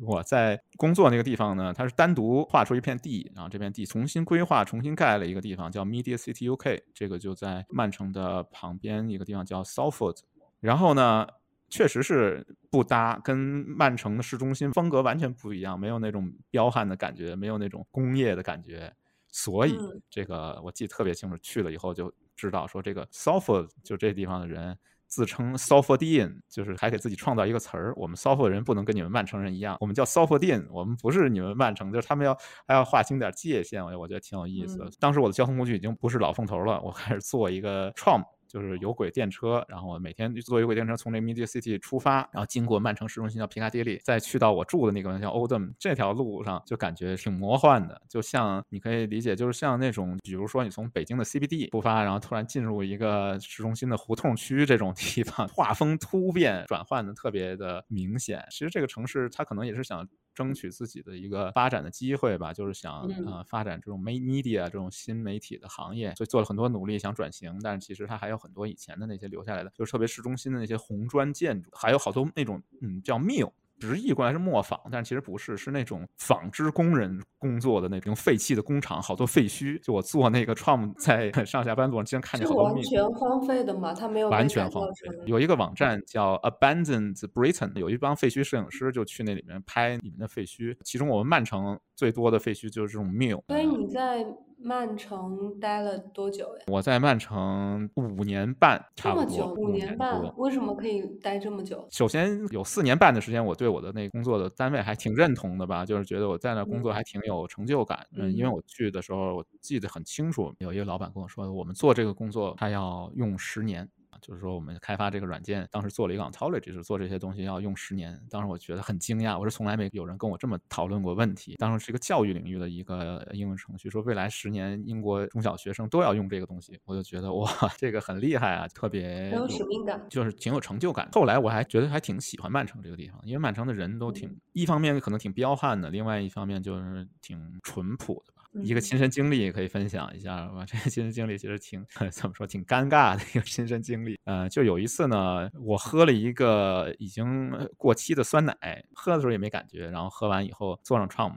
[0.00, 10.18] 我在工作那个地方呢，它是单独划出一片地，然后这片地重新规划、重新盖了一个地方，叫 Media City UK，这个就在曼城的旁边一个地方叫 Salford。
[10.60, 11.26] 然后呢，
[11.68, 18.92] 确实是不搭，跟曼城的市中心风格完全不一样，没有那种彪悍的感觉，没有那种工业的感觉。
[19.28, 24.78] 所以嗯这个我记得特别清楚，去了以后就知道说这个 Salford 就这地方的人。
[25.12, 27.92] 自称 Salfordian，就是还给自己创造一个词儿。
[27.96, 32.34] 我们 Salford 人不能跟你们曼城人一样，我们叫 Salfordian，我们不是你们曼城，就是他们要
[32.66, 33.84] 还要划清点界限。
[33.84, 34.90] 我我觉得挺有意思的。
[34.98, 38.24] 当时我的交通工具已经不是老凤头了，我开始做一个 tram。
[38.52, 58.46] 就是有轨电车，然后我每天坐有轨电车从这 Media City 出发，然后经过曼城市中心叫皮卡迪利，再去到我住的那个叫 Oldham 这条路上，就感觉挺魔幻的，就像你可以理解，就是像那种，比如说你从北京的 CBD 出发，然后突然进入一个市中心的胡同区这种地方，画风突变，转换的特别的明显。
[58.50, 60.06] 其实这个城市它可能也是想。
[60.34, 73.52] 争取自己的一个发展的机会吧，就是想嗯呃发展这种 me- media 这种新媒体的行业，所以做了很多努力想转型，但是其实它还有很多以前的那些留下来的，就是特别市中心的那些红砖建筑，还有好多那种嗯叫 mill。
[73.82, 79.76] 直译过来是磨坊，但其实不是，是那种纺织工人工作的那种废弃的工厂，好多废墟。
[79.82, 85.10] 就我坐那个 tram 在 上下班路上，经常看见是好多完全荒废的嘛，他没有完全荒废。
[85.26, 90.76] 有一个网站叫 Abandoned Britain，有一帮废墟摄影师就去那里面拍里面的废墟。
[90.84, 93.42] 其中我们曼城最多的废墟就是这种 mill。
[93.48, 94.24] 所以你在
[94.62, 96.64] 曼城待了多久呀？
[96.68, 101.86] 我在曼城五年半，这差不多么久，五年年半多，为什么可以待这么久？
[101.90, 108.06] 首先有四年半的时间，我对我的那个工作的单位还挺认同的吧，就是觉得我在那工作还挺有成就感。
[108.16, 113.88] 嗯，因为嗯我去的时候，我记得很清楚，有一个老板跟我说，我们做这个工作，他要用十年。
[114.20, 118.20] 就是说，我们开发这个软件，当时做了一个 ontology，就是做这些东西要用十年。
[118.30, 121.56] 当时我觉得很惊讶，我是从来没有人跟我这么讨论过问题。
[121.58, 130.00] 当时是一个教育领域的一个应用程序，说未来十年英国中小学生都要用这个东西，我就觉得哇，这个很厉害啊，特别很有使命感。
[130.08, 131.08] 就是挺有成就感。
[131.12, 138.31] 后来我还觉得还挺喜欢曼城这个地方，因为曼城的人都挺，一方面可能挺彪悍的，另外一方面就是挺淳朴的吧。
[138.62, 144.18] 一个嗯亲身经历可以分享一下吧， 这个亲身经历其实挺 怎么说，挺尴尬的一个亲身经历。
[144.24, 148.54] 呃，就有一次呢，我喝了一个已经过期的酸奶，
[148.94, 151.32] 喝的时候也没感觉，然后喝完以后坐上 tram，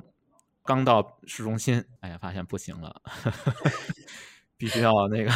[0.64, 3.02] 刚到市中心，哎呀，发现不行了。
[4.58, 5.32] 必须要那个，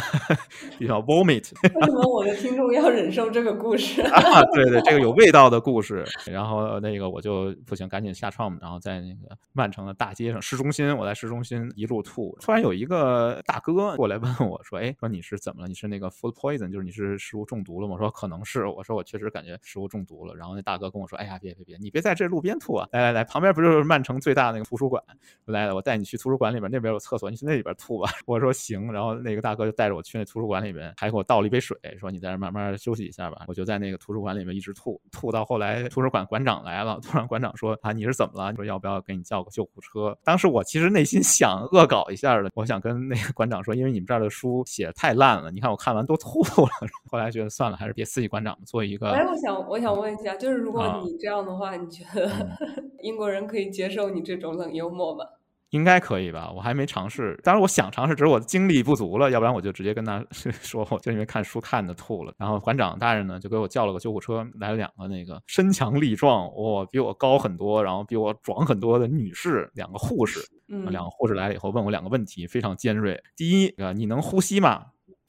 [0.78, 4.00] 必须要 vomit，为什么我的听众要忍受这个故事？
[4.02, 6.04] 啊，对对，这个有味道的故事。
[6.26, 12.36] 然后那个我就不行，赶紧下 tram，然后在那个曼城的大街上，市中心，我在市中心一路吐。
[12.40, 15.68] 突然有一个大哥过来问我说：“哎，说你是怎么了？
[15.68, 22.88] 你是那个 food poison，就是你是食物中毒了吗？”我说：“可能是。”我说：“我确实感觉食物中毒了。”然后那大哥跟我说：“哎呀，别别别，你别在这路边吐啊！
[22.92, 25.02] 来来来，旁边不就是曼城最大的那个图书馆？
[25.44, 28.10] 来来，我带你去图书馆里边，那边有厕所，你去那里边吐吧。
[28.26, 38.54] ”我说：“行。”然后那个大哥就带着我去那图书馆里边，还给我倒了一杯水，说：“你在这慢慢休息一下吧。”我就在那个图书馆里面一直吐，吐到后来图书馆馆长来了， 突然馆长说：“啊，你是怎么了？
[38.54, 46.70] 说要不要给你叫个救护车？”当时我其实内心 想恶搞一下的，我想跟那个馆长说，因为你们这儿的书写的太烂了，你看我看完都吐了。
[47.10, 55.24] 后来觉得算了，还是别刺激馆长，做一个哎，我想我想问一下，就是如果啊你这样的话，你觉得嗯 英国人可以接受你这种冷幽默吗？
[55.70, 56.50] 应该可以吧？
[56.54, 60.24] 我还没尝试，当然我想尝试，只是我精力不足了，要不然我就直接跟他
[60.62, 62.34] 说，我就因为看书看的吐了。
[62.36, 70.40] 然后馆长大人呢，就给我叫了个救护车，来了两个那个身强力壮，哇、比我高很多，然后比我壮很多的女士，两个护士。
[70.68, 73.20] 嗯，两个护士来了以后问我两个问题，非常尖锐。
[73.36, 74.86] 第一，呃，你能呼吸吗？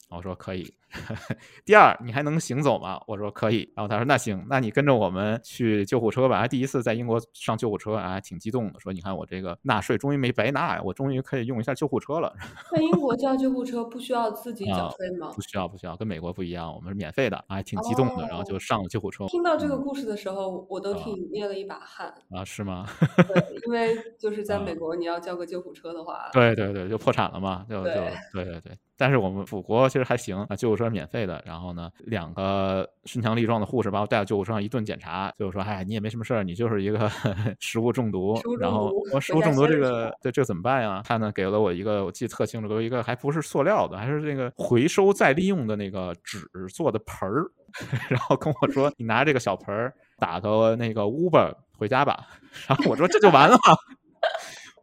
[0.09, 0.73] 我说可以。
[1.65, 3.01] 第二，你还能行走吗？
[3.07, 3.71] 我说可以。
[3.75, 6.41] 然后他说那行，那你跟着我们去救护车吧。
[6.41, 12.33] 他第一次在英国上救护车啊，还挺激动的，说你看我这个纳税终于没白纳呀，我终于可以用一下救护车了。
[12.71, 15.41] 在英国叫救护车不需要自己缴啊费吗不？
[15.41, 19.25] 需要不需要，跟美国不一样，我们是免费的，还挺激动的，然后就上了救护车。
[19.27, 22.13] 听到这个嗯故事的时候，我都啊替你捏了一把汗。
[22.31, 22.85] 啊，是吗？
[23.27, 28.77] 对，因为就是在啊美国，你要叫个救护车的话，对对对，就破产了嘛，就就对对对对。
[28.97, 31.41] 但是我们祖国其实还行啊，救护车免费的。
[31.45, 37.09] 然后呢，两个身强力壮的护士把我带到救护车上一顿检查，就是说，哎，你也没什么事儿，你就是一个
[37.59, 38.39] 食物中毒。
[38.59, 41.01] 然后我食物中毒这个这这个怎么办呀？
[41.05, 46.39] 他呢给了我一个，我记得特清楚，给我一个还不是塑料的，还是那个回收再利用的那个纸
[46.73, 47.45] 做的盆儿，
[48.09, 52.27] 然后跟我说，你拿这个小盆儿打个那个 Uber 回家吧。
[52.67, 53.75] 然后我说这就完了吗？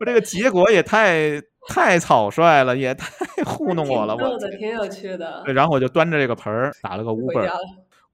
[0.00, 3.06] 我这个结果也太太草率了，也太
[3.44, 5.52] 糊弄我了，我的，挺有趣的对，。
[5.54, 7.60] 然后我就端着这个盆儿打了个回 Uber 家了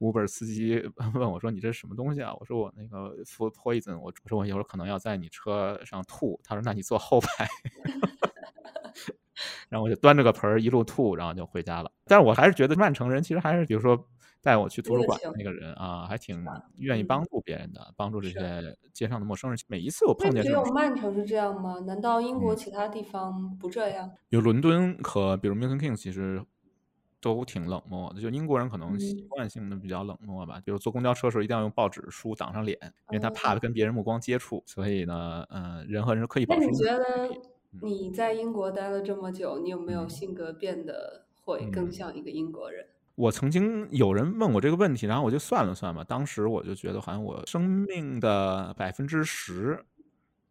[0.01, 0.83] Uber 司机
[1.15, 7.47] 问我说：“你这是什么东西啊？”我说：“我那个 food poison，我说我一会儿可能要在你车上吐。”他说：“那你坐后排。
[9.71, 11.91] ”然后我就端着个盆儿一路吐，然后就回家了。
[12.07, 13.97] 但是我还是觉得曼城人其实还是，比如说
[14.45, 16.45] 带我去图书馆的那个人啊，还挺
[16.77, 19.59] 愿意帮助别人的，帮助这些街上的陌生人。
[19.67, 21.81] 每一次我碰见，只有曼城是这样吗？
[21.81, 24.13] 难道英国其他地方不这样？
[24.29, 26.45] 有伦敦和比如 Milton Keynes 其实
[27.21, 30.61] 都挺冷漠的，就英国人可能习惯性的比较冷漠吧。
[30.65, 32.79] 比如坐公交车的时候一定要用报纸书挡上脸，
[33.11, 34.63] 因为他怕跟别人目光接触。
[34.67, 36.61] 所以呢，嗯，人和人可以保持。
[36.61, 37.31] 那你觉得？
[37.83, 42.87] 你在英国待了这么久，你有没有性格变得会更像一个英国人？
[43.15, 46.03] 我曾经有人问我这个问题，然后我就算了算吧。
[46.05, 49.85] 当时我就觉得，好像我生命的百分之十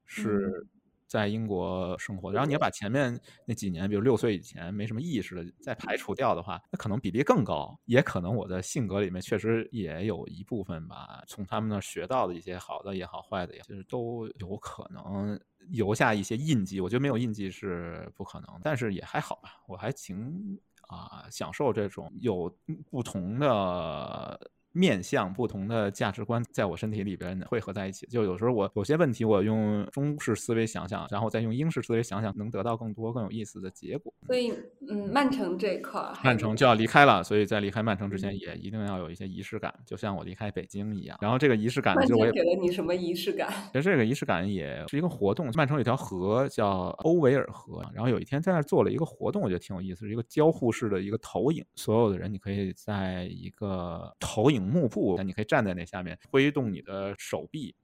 [0.06, 0.65] 是
[1.06, 2.32] 在英国生活。
[2.32, 7.78] 然后你要把前面那几年，比如六岁以前没什么意识的再排除掉的话，那可能比例更高。
[7.86, 15.39] 也可能我的性格里面确实也有一部分吧，从他们那学到的一些好的也好，坏的也就是都有可能。
[15.69, 22.53] 留下一些印记，我觉得没有印记是不可能，但是也还好吧，我还挺啊享受这种有
[22.89, 24.51] 不同的。
[24.73, 34.13] 面向不同的价值观在我身体里边汇合在一起，就有时候我有些问题，我用中式思维想想，然后再用英式思维想想，能得到更多更有意思的结果。
[34.27, 34.51] 所以，
[34.89, 41.17] 嗯，曼城这块，曼城就要离开了，所以在离开曼城之前，也一定要有一些仪式感，就像我离开北京一样。
[41.21, 43.51] 然后这个仪式感，就我也给了你什么仪式感？
[43.71, 45.51] 其实这个仪式感也是一个活动。
[45.55, 55.45] 曼城有条河叫欧维尔河，然后有一天在那儿做了一个活动，我觉得挺有意思，是一个交互式的一个投影，所有的人你可以在一个投影幕布，那你可以。
[55.45, 57.76] 站在那下面，挥动你的手臂，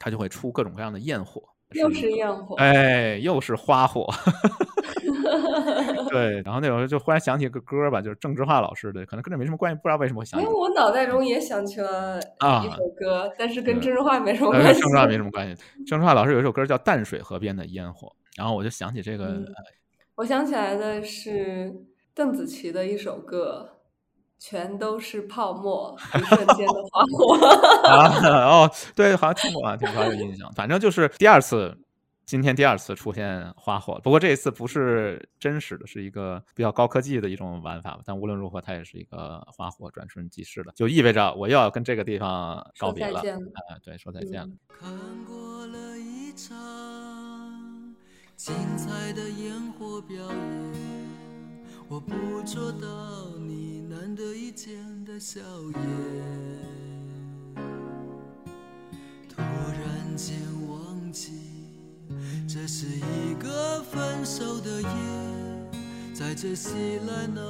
[0.00, 1.42] 它就会出各种各样的焰火。
[1.72, 4.08] 又是焰火，哎，又是花火。
[6.08, 10.40] 对，然后那会儿就忽然想起个歌吧，就是郑智化老师的，可能跟这没什么关系，不知道为什么会想。
[10.40, 14.80] 因为我脑袋中也想起了一首歌，但是跟郑智化没什么关系。
[14.80, 15.62] 郑智化没什么关系。
[15.86, 19.44] 郑智化老师有一首歌叫《淡水河边的烟火》，然后我就想起这个。
[20.14, 21.70] 我想起来的是
[22.14, 23.77] 邓紫棋的一首歌。
[24.38, 27.34] 全都是泡沫，一瞬间的花火
[27.88, 28.06] 啊！
[28.46, 30.50] 哦，对，好像听过啊，听过有印象。
[30.52, 31.76] 反正就是第二次，
[32.24, 38.00] 今天第二次出现花火，不过这一次不是真实的，是一个比较高科技的一种玩法吧。
[38.04, 43.20] 但无论如何，它也是一个花火转瞬即逝的，就意味着我又要跟这个地方告别了。
[43.20, 44.48] 啊，对，说再见了。
[44.68, 44.88] 看
[45.24, 46.56] 过了一场
[48.36, 50.98] 精彩的烟火表演。
[51.90, 52.12] 我捕
[52.44, 52.86] 捉到
[53.38, 55.40] 你难得一见的笑
[55.74, 55.82] 颜，
[59.28, 60.36] 突然间
[60.68, 61.32] 忘记
[62.46, 64.88] 这是一个分手的夜，
[66.14, 66.68] 在这熙
[67.08, 67.44] 来难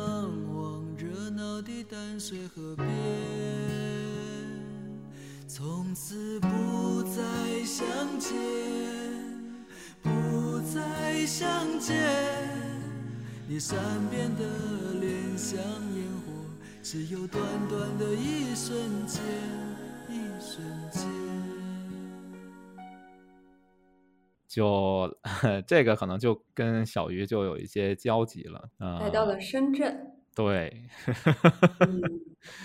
[0.55, 2.89] 往热闹的淡水河边，
[5.47, 7.87] 从此不再相
[8.19, 8.33] 见，
[10.03, 11.95] 不再相见。
[13.47, 13.79] 你善
[14.11, 14.45] 变的
[14.99, 15.59] 脸像，
[16.91, 19.23] 只有短短的一瞬间，
[20.09, 21.07] 一瞬间。
[24.49, 25.15] 就
[25.69, 28.71] 这个可能就跟小鱼就有一些交集了。
[29.01, 30.15] 来到了深圳。
[30.35, 30.89] 对。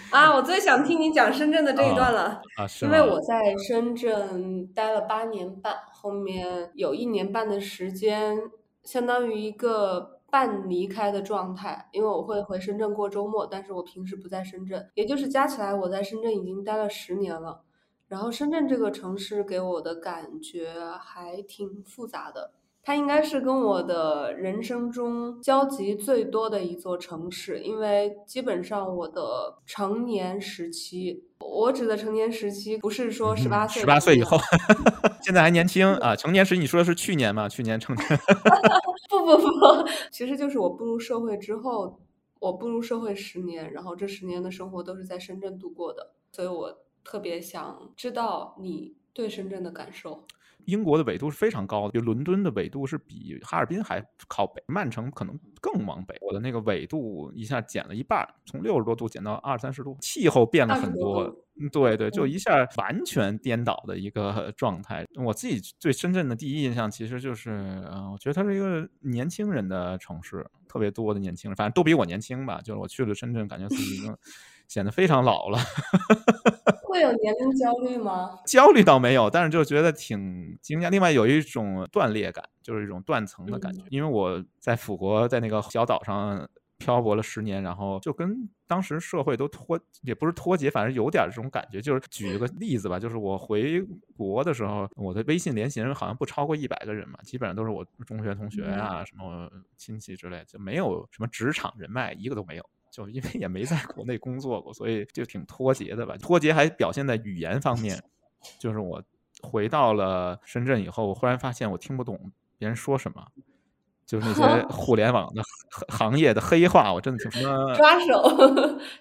[0.10, 2.42] 啊，我最想听你讲深圳的这一段了。
[2.56, 8.38] 啊，是因为我在深圳待了八年半，后面有一年半的时间，
[8.86, 10.12] 相当于一个。
[10.34, 17.62] 半离开的状态，因为我会回深圳过周末，但是我平时不在深圳，也就是加起来我在深圳已经待了十年了。
[18.08, 22.52] 然后深圳这个城市给我的感觉还挺复杂的。
[22.86, 34.38] 它应该是跟我的人生中交集最多的一座城市，因为基本上我的成年时期，我指的成年时期不是说十八岁，十八岁以后，
[35.24, 36.13] 现在还年轻啊。
[36.13, 37.48] 成年时你说的是去年嘛？
[37.48, 38.06] 去年成年？
[39.10, 39.48] 不 不 不，
[40.12, 41.98] 其实就是我步入社会之后，
[42.39, 50.26] 我步入社会十年，然后这十年的生活都是在深圳度过的，所以我特别想知道你对深圳的感受。
[50.65, 56.18] 英国的纬度是非常高的，比如伦敦的纬度是比哈尔滨还靠北，曼城可能更往北。
[56.22, 61.34] 我的那个纬度一下减了一半，从六十多度减到二三十度，气候变了很多。
[61.72, 65.05] 对对，就一下完全颠倒的一个状态。
[65.24, 67.51] 我自己对深圳的第一印象其实就是，
[67.91, 72.59] 嗯，我觉得它是一个年轻人的城市，特别多的年轻人，反正都比我年轻吧。
[72.64, 74.18] 就是我去了深圳，感觉自己已经
[74.68, 75.59] 显得非常老了。
[76.94, 78.39] 会有年龄焦虑吗？
[78.46, 80.91] 焦虑倒没有，但是就觉得挺惊讶。
[80.91, 83.84] 另外有一种断裂感，就是一种断层的感觉。
[83.89, 91.82] 因为我在法国，在那个小岛上漂泊了十年，然后就跟当时社会都脱，也不是脱节，反正有点这种感觉。
[91.82, 93.82] 就是举个例子吧，就是我回
[94.16, 102.70] 国的时候，我的微信联系人好像不超过一百个人嘛，基本上都是我中学同学啊，什么亲戚之类，就没有什么职场人脉，一个都没有。
[102.94, 106.16] 就因为也没在国内工作过，所以就挺脱节的吧。
[106.22, 108.00] 脱节还表现在语言方面，
[108.60, 109.02] 就是我
[109.41, 113.26] 回到了深圳以后，我忽然发现我听不懂别人说什么。
[114.06, 115.41] 就是那些 互联网的
[115.88, 118.22] 行业的黑话，我真的听什么抓手，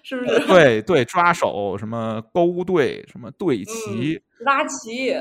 [0.01, 0.39] 是不是？
[0.47, 5.11] 对对，抓手，什么勾兑，什么对齐，拉齐，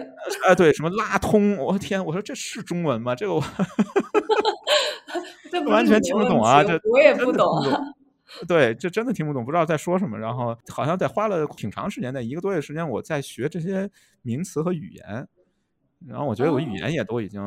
[0.46, 3.12] 哎，对，什么拉通，我天，我说这是中文吗？
[3.14, 3.42] 这个我
[5.66, 6.62] 完全听不懂啊！
[6.62, 7.60] 这我也不懂。
[8.46, 10.18] 对，这真的听不懂，不知道在说什么。
[10.18, 13.90] 然后好像在花了挺长时间，在一个多月时间，我在学这些
[14.22, 15.28] 名词和语言。
[16.06, 17.40] 然后我觉得我语言也都已经。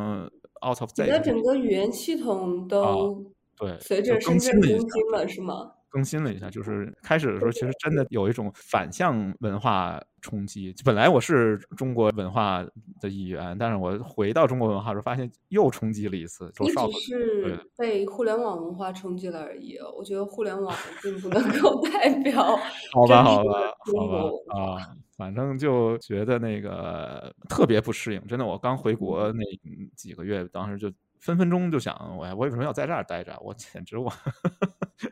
[0.66, 3.24] out of 你的整个语言系统都
[3.58, 4.80] 对随着深圳更新
[5.12, 5.74] 了是吗？
[5.96, 10.76] 更新了一下，就是开始的时候，其实真的有一种反向文化冲击。
[10.84, 12.66] 本来我是中国文化
[13.00, 16.52] 的一员，但是我回到中国文化时候，发现又冲击了一次。
[16.60, 19.78] 你只是被互联网文化冲击了而已。
[19.98, 22.44] 我觉得互联网并不能够 代表
[22.92, 23.54] 好吧，好吧，
[23.98, 24.18] 好吧
[24.50, 24.98] 啊。
[25.16, 28.46] 反正就觉得那个特别不适应，真的。
[28.46, 29.46] 我刚回国那
[29.96, 30.92] 几个月，当时就
[31.22, 33.34] 分分钟就想，我我为什么要在这儿待着？
[33.42, 34.12] 我简直我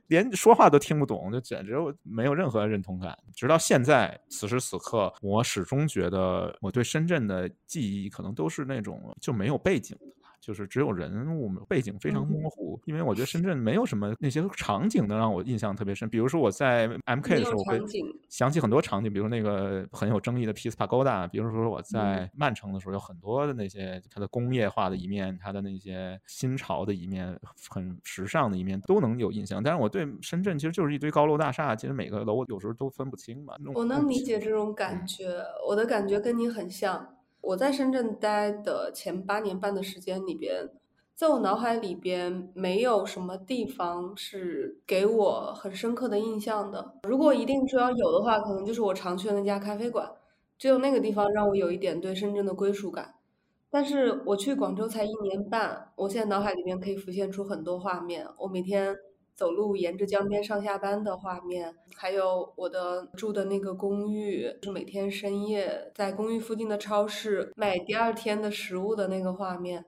[0.08, 3.18] 连说话都听不懂，就简直没有任何认同感。
[3.36, 10.13] 直到现在，此时此刻，我始终觉得我对深圳的记忆可能都是那种就没有背景的。
[10.44, 16.10] 就是只有人物背景非常模糊，因为我觉得深圳没有什么那些场景能让我印象特别深。
[16.10, 17.80] 比如说我在 M K 的时候，我会
[18.28, 27.40] 想起很多场景，比如那个很有争议的 Peace Pagoda，比如说我在曼城的时候，有很多的那些它的工业化的一面，它的那些新潮的一面，
[27.70, 29.64] 很时尚的一面都能有印象。
[29.64, 33.54] 但是我对深圳其实就是一堆高楼大厦，其实每个楼有时候都分不清嘛。
[33.74, 37.16] 我能理解这种感觉，我的感觉跟你很像。
[37.44, 40.70] 我在深圳待的前八年半的时间里边，
[41.14, 46.96] 在我脑海里边没有什么地方是给我很深刻的印象的。
[47.04, 50.10] 如果一定说要有的话，可能就是我常去的那家咖啡馆，
[50.58, 53.16] 只有那个地方让我有一点对深圳的归属感。
[53.70, 58.26] 但是我去广州才一年半，我现在脑海里面可以浮现出很多画面。
[58.38, 58.96] 我每天。
[59.36, 69.86] 走路沿着江边上下班的画面，还有我的住的那个公寓，是每天深夜在公寓附近的超市买第二天的食物的那个画面。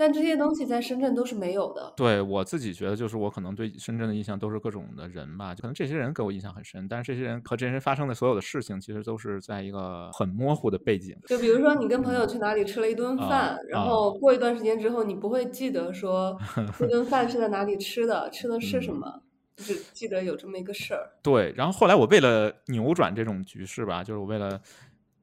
[0.00, 1.92] 但这些东西在深圳都是没有的。
[1.94, 11.14] 对我自己觉得，就是我可能对深圳的印象都是各种的人吧，可能这些人给我印象很深，但是这些人和这些人发生的所有的事情，其实都是在一个很模糊的背景。
[11.26, 16.34] 就比如说，你跟朋友去哪里吃了一顿饭，然后过一段时间之后，你不会记得说
[16.80, 19.20] 那顿饭是在哪里吃的，吃的是什么，
[19.54, 21.10] 就是记得有这么一个事儿。
[21.22, 24.58] 对，然后后来我为了扭转这种局势吧，就是我为了。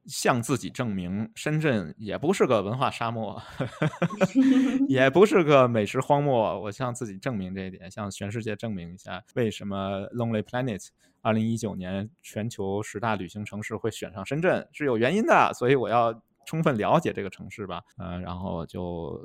[0.08, 3.40] 向自己证明，深圳也不是个文化沙漠，
[4.88, 6.58] 也不是个美食荒漠。
[6.60, 10.88] 我向自己证明这一点，向全世界证明一下，为什么 Lonely Planet
[11.20, 15.52] 二零一九年全球十大旅行城市会选上深圳是有原因的。
[15.54, 19.20] 所以我要充分了解这个城市吧，嗯，然后就。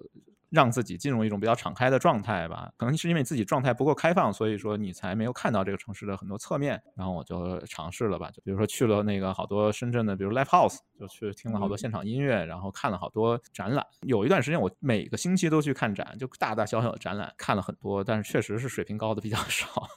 [0.53, 6.79] 让自己进入一种比较敞开的状态吧，可能是因为自己状态不够开放，所以说你才没有看到这个城市的很多侧面。
[6.95, 13.83] 然后我就尝试了吧，就比如说去了那个好多深圳的，比如 Live House，就去听了好多现场音乐，然后看了好多展览。
[14.01, 19.87] 有一段时间我每个星期都去看展，就大大小小的展览看了很多，但是确实是水平高的比较少，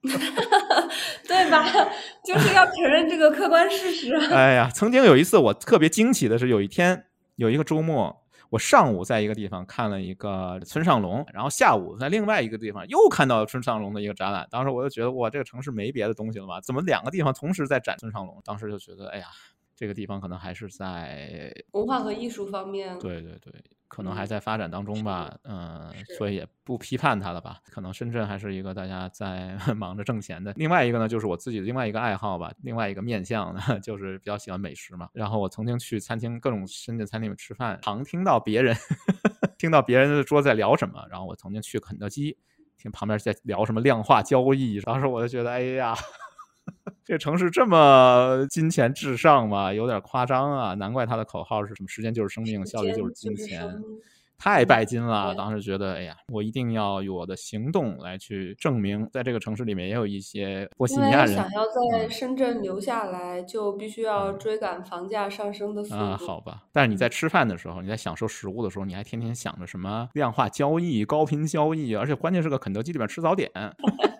[1.28, 1.62] 对吧？
[2.24, 4.14] 就是要承认这个客观事实。
[4.32, 7.04] 哎呀，曾经有一次我特别惊奇的是，有一天
[7.34, 8.22] 有一个周末。
[8.50, 14.46] 我上午在一个地方看了一个村上隆，然后下午在另外一个地方又看到村上隆的一个展览。
[14.50, 16.60] 当时我就觉得，哇，这个城市没别的东西了吧？
[16.60, 18.40] 怎么两个地方同时在展村上隆？
[18.44, 19.26] 当时就觉得，哎呀，
[19.76, 22.96] 这个地方可能还是在文化和艺术方面。
[22.98, 23.52] 对对对。
[23.88, 27.60] 可能还在发展当中吧，嗯，所以也不批判它了吧。
[27.70, 30.52] 可能深圳还是一个大家在 忙着挣钱的。
[30.56, 35.08] 另外一个呢，就是我自己的另外一个爱好吧，另外一个面向呢， 就是比较喜欢美食嘛。
[35.12, 38.76] 然后我曾经去餐厅，各种深圳餐厅里吃饭，常听到别人
[39.56, 41.06] 听到别人的桌在聊什么。
[41.08, 42.36] 然后我曾经去肯德基，
[42.76, 45.94] 听旁边在聊什么量化交易，当时我就觉得，哎呀。
[47.04, 49.72] 这个城市这么金钱至上吗？
[49.72, 50.74] 有点夸张啊！
[50.74, 53.80] 难怪他的口号是什么“时间就是生命，效率就是金钱”，
[54.36, 55.34] 太拜金了。
[55.34, 61.34] 当时觉得，哎呀，我一定要用我的行动来去证明，在这个城市里面也有一些波西米亚人。
[61.34, 65.96] 想要在深圳留下来，就必须要追赶房价上升的速度。
[65.96, 66.64] 啊，好吧。
[66.72, 73.50] 但是你在吃饭的时候，你在享受食物的时候，你还天天想着什么量化交易、高频交易，而且关键是个肯德基里面吃早点。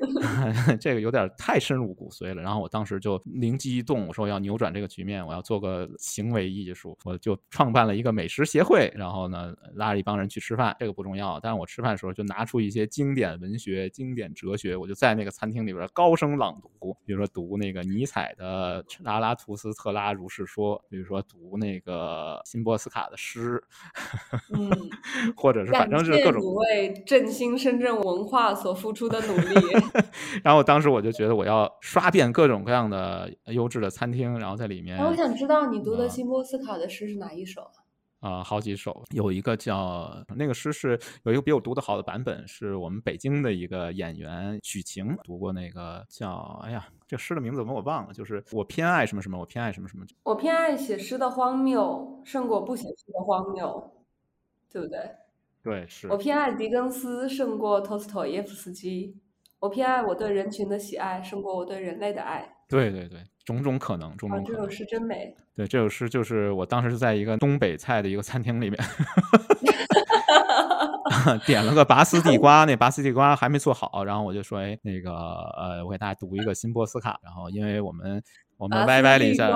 [0.80, 2.42] 这个有点太深入骨髓了。
[2.42, 8.92] 然后我当时就灵机一动，我说我要扭转这个局面，我要做个行为艺术，我就创办了一个美食协会。
[8.94, 23.62] 然后呢，拉着一帮人去吃饭，这个不重要，但是我吃饭的时候就拿出一些经典文学、经典哲学，我就在那个餐厅里边高声朗读，比如说读那个尼采的《拉拉图斯特拉如是说》，比如说读那个辛波斯卡的诗，
[24.52, 24.70] 嗯，
[25.36, 29.54] 或者是反正是各种为振兴深圳文化所付出的努力。
[30.42, 37.82] 然后当时我就觉得我要刷遍各种各样的优质的餐厅，然后在里面哎，我想知道你读的啊辛波斯卡的诗是哪一首啊？
[38.20, 53.92] 啊、好几首，有一个叫那个诗是有一个比我读的好的版本，是我们北京的一个演员许晴读过那个叫哎呀，这诗的名字怎么我忘了，就是我偏爱什么什么，我偏爱什么什么，我偏爱写诗的荒谬，胜过不写诗的荒谬，
[54.72, 55.00] 对不对？
[55.62, 59.18] 对，是我偏爱狄更斯，胜过托斯妥耶夫斯基。
[59.64, 62.46] 我偏爱我对人群的喜爱，胜过我对人类的爱。
[62.68, 64.54] 对对对，种种可能，种啊，种可能。
[64.58, 65.34] 这首诗真美。
[65.56, 68.78] 对，这首诗就是我当时是在一个东北菜的一个餐厅里面，
[71.46, 75.10] 点了个拔丝地瓜，那拔丝地瓜还没做好，然后我就说，哎，那个
[75.56, 78.22] 呃，我给大家读一个新波斯卡，然后因为我们
[78.56, 79.50] 我们歪歪了一下，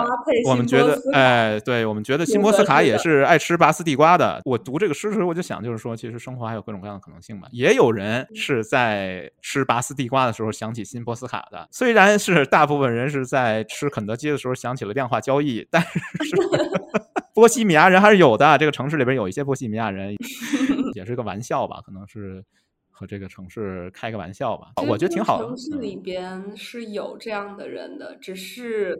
[0.47, 4.41] 我们觉得哎，对我们觉得辛波斯卡也是爱吃拔丝地瓜的。
[4.45, 7.49] 我读这个诗的时候，我就想，就是说，其实生活还有各种各样的可能性吧。
[7.53, 15.89] 也有人嗯是在吃拔丝地瓜的时候想起辛波斯卡的，虽然是大部分人是在吃肯德基的时候想起了量化交易，但是
[17.35, 18.59] 波西米亚人还是有的。
[18.59, 20.17] 这个城市里边有一些波西米亚人，
[20.95, 22.45] 也是个玩笑吧，可能是
[22.99, 24.73] 和这个城市开个玩笑吧。
[24.89, 25.45] 我觉得挺好的。
[25.45, 28.99] 嗯城市里边是有这样的人的，只是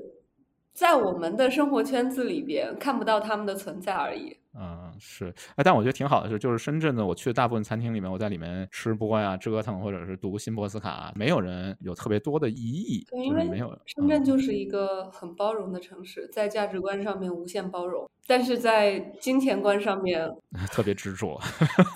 [0.73, 4.37] 在我们的生活圈子里边看不到他们的存在而已。
[4.61, 13.79] 嗯，是，哎，但我觉得挺好的是，就是深圳的，我去的大部分餐厅里面，我在里面吃播呀、折腾，或者是读新波斯卡，没有人有特别多的异议，对，因为就是没有。
[13.87, 20.29] 深圳嗯就是一个很包容的城市，在价值观上面无限包容，但是在金钱观上面，
[20.71, 21.41] 特别执着，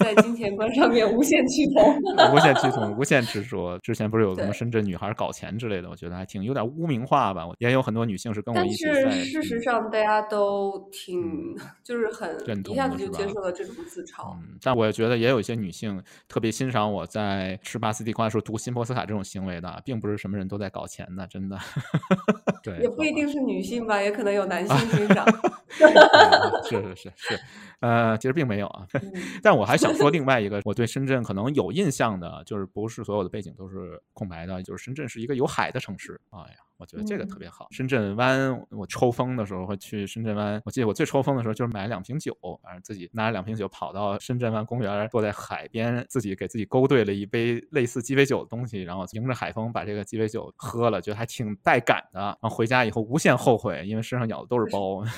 [0.01, 1.95] 在金钱观上面无限趋同。
[2.35, 3.79] 无限趋同，无限执着。
[3.81, 7.47] 之前不是有什么深圳女孩搞钱之类的，我觉得还挺有点污名化吧。
[7.47, 9.11] 我也有很多女性是跟我一起在。
[9.11, 11.55] 是事实嗯上，大家都挺
[11.85, 14.35] 就是很认一下子就接受了这种自嘲。
[14.37, 21.59] 嗯，但我也觉得也有一些女性特别欣赏我在吃巴斯蒂瓜的时候读辛波斯卡这种行为的，并不是什么人都在搞钱的，真的。
[22.63, 25.27] 对，也不一定是女性吧，也可能有男性欣赏。
[26.31, 27.41] 嗯 是是是是，
[27.81, 28.87] 呃，其实并没有啊。
[28.95, 29.13] 嗯
[29.43, 36.21] 但我还想说 另外一个，我对深圳可能有印象的，就是不是所有的背景都是空白的，就是深圳是一个有海的城市。
[36.31, 37.67] 哎呀，我觉得这个特嗯别好。
[37.71, 52.21] 深圳湾，我抽风的时候会去深圳湾，我记得我最抽风的时候就是买了两瓶酒，反正自己拿着两瓶酒跑到深圳湾公园，坐在海边，自己给自己勾兑了一杯类似鸡尾酒的东西，然后迎着海风把这个鸡尾酒喝了，觉得还挺带感的。
[52.21, 55.03] 然后回家以后无限后悔，因为身上咬的都是包。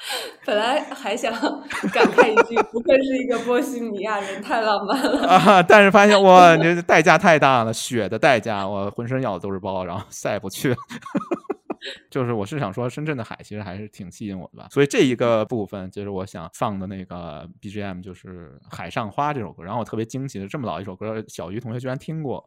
[0.46, 1.32] 本来还想
[1.92, 5.28] 感慨一句，不愧是一个波西米亚人，太浪漫了。
[5.28, 5.62] 啊！
[5.62, 10.76] 但是发现哇，你这代价太大了，血的代价，我浑身咬的都是包，然后再也不去了。
[12.10, 14.68] 就是我是想说，深圳的海其实还是挺吸引我的吧。
[14.70, 19.62] 所以这一个部分就是我想放的那个 BGM，就是《海上花》这首歌。
[19.62, 22.44] 然后我特别惊奇的，这么老一首歌，小鱼同学居然听过，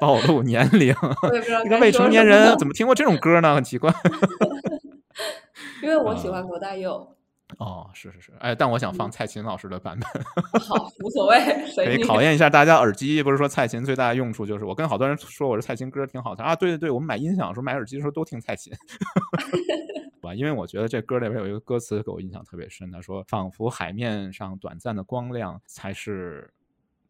[0.00, 0.88] 暴露年龄。
[1.64, 3.54] 一个未成年人怎么听过这种歌呢？
[3.54, 3.92] 很奇怪。
[5.84, 7.06] 因为我喜欢罗大佑，
[7.58, 10.24] 哦，是是是，哎，但我想放嗯蔡琴老师的版本。
[10.62, 11.38] 好无所谓，
[11.76, 12.02] 可以。
[12.02, 13.22] 考验一下大家耳机。
[13.22, 16.56] 不是说蔡琴最大的用处就是，我跟好多人说我是蔡琴歌挺好听啊。
[16.56, 18.72] 对对对，我们买音响的时候买耳机的时候都听蔡琴，
[20.22, 20.34] 吧？
[20.34, 26.50] 因为我觉得这歌里边有一个歌词给我印象特别深，他说：“仿佛海面上短暂的光亮，才是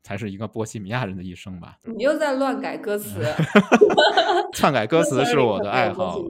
[0.05, 3.25] 才是一个波西米亚人的一生吧。”你又在乱改歌词
[4.55, 6.21] 篡改歌词是我的爱好。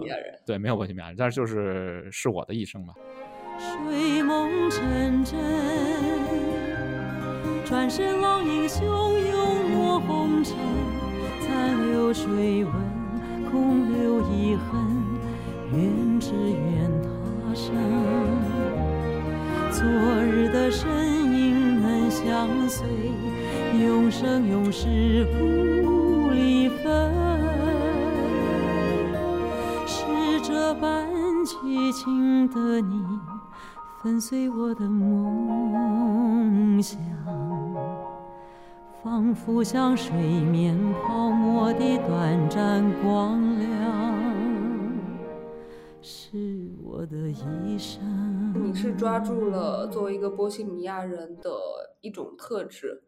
[0.47, 2.95] 对，没有波西米亚人，但是就是是我的一生吧。
[3.59, 5.39] 睡梦成真，
[7.65, 10.57] 转身浪影汹涌落红尘，
[11.41, 12.73] 残留水纹，
[13.51, 14.81] 空留遗恨，
[15.73, 16.91] 愿只愿
[17.47, 17.73] 他生。
[19.71, 19.85] 昨
[20.23, 20.89] 日的身
[21.33, 22.87] 影能相随，
[23.83, 27.13] 永生永世不离分。
[29.87, 31.09] 是这般
[31.45, 33.03] 凄情的你，
[34.03, 36.99] 粉碎我的梦想，
[39.03, 44.15] 仿佛像水面泡沫的短暂光亮，
[46.01, 48.03] 是我的一生。
[48.55, 51.51] 你是抓住了作为一个波西米亚人的
[52.01, 53.03] 一种特质，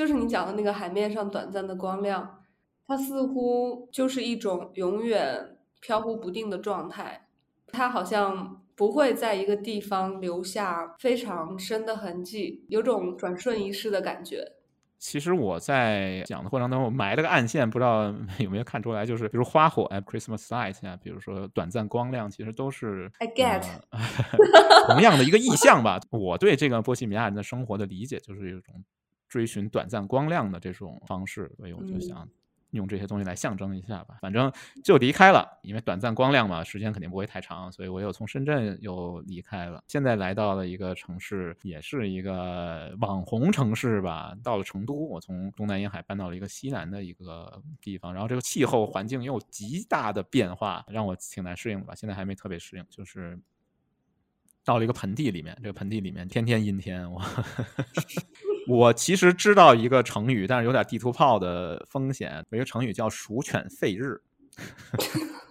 [0.00, 2.40] 就是你讲的那个海面上短暂的光亮，
[2.86, 7.28] 它似乎就是一种永远飘忽不定的状态，
[7.66, 14.52] 它好像不会在一个地方留下非常深的痕迹，有种转瞬一逝的感觉。
[14.98, 24.00] 其实我在讲的过程当中，我埋了个暗线，不知道 有没有看出来，就是比如花火啊、Christmas light 啊，比如说短暂光亮，其实都是 I get 呃
[24.94, 26.00] 同样的一个意象吧。
[26.08, 28.62] 我对这个波西米亚人的生活的理解，就是一种
[29.30, 32.28] 追寻短暂光亮的这种方式，所以我就嗯想
[32.72, 34.18] 用这些东西来象征一下吧。
[34.20, 34.52] 反正
[34.84, 39.82] 就离开了，因为短暂光亮嘛，时间肯定不会太长，所以我又从深圳又离开了。
[39.86, 44.36] 现在来到了一个城市，也是一个网红城市吧。
[44.42, 51.94] 到了成都，我从东南沿海搬到了一个西南的一个地方，然后这个气候环境又极大的变化，让我挺难适应的吧。
[51.94, 53.40] 现在还没特别适应，就是。
[54.62, 57.18] 到了一个盆地里面，这个盆地里面天天阴天，我
[58.68, 62.44] 我其实知道一个成语，但是有点地图炮的风险。
[62.50, 64.20] 有一个成语叫“鼠犬吠日”，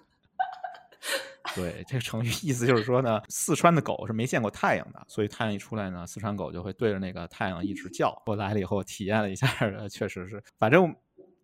[1.56, 8.22] 对，这个成语意思就是说呢，四川的狗是没见过太阳的，所以太阳一出来呢，四川狗就会对着那个太阳一直叫。
[8.26, 10.96] 我来了以后体验了一下，呃确实是，反正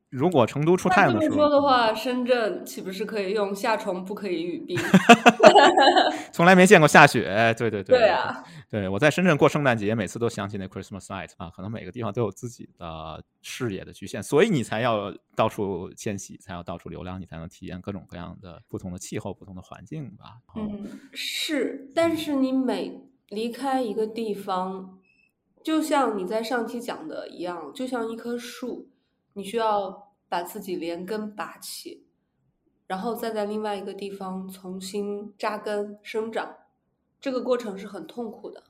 [0.10, 4.78] 如果成都出太阳的时候，说的话，深圳岂不是可以用“夏虫不可以语冰
[6.32, 7.54] 从来没见过下雪。
[7.58, 7.84] 对对”？
[7.84, 20.38] 对对啊，对，我在深圳过圣诞节，每次都想起那 Christmas night 啊，可能每个地方都有自己的视野的局限，所以你才要到处迁徙，才要到处流浪，你才能体验各种各样的不同的气候、不同的环境吧。
[20.56, 24.98] 嗯，是，但是你每离开一个地方，
[25.64, 28.88] 就像你在上期讲的一样，就像一棵树，
[29.38, 32.06] 你需要把自己连根拔起，
[32.88, 36.56] 然后再在另外一个地方重新扎根生长，
[37.20, 38.64] 这个过程是很痛苦的。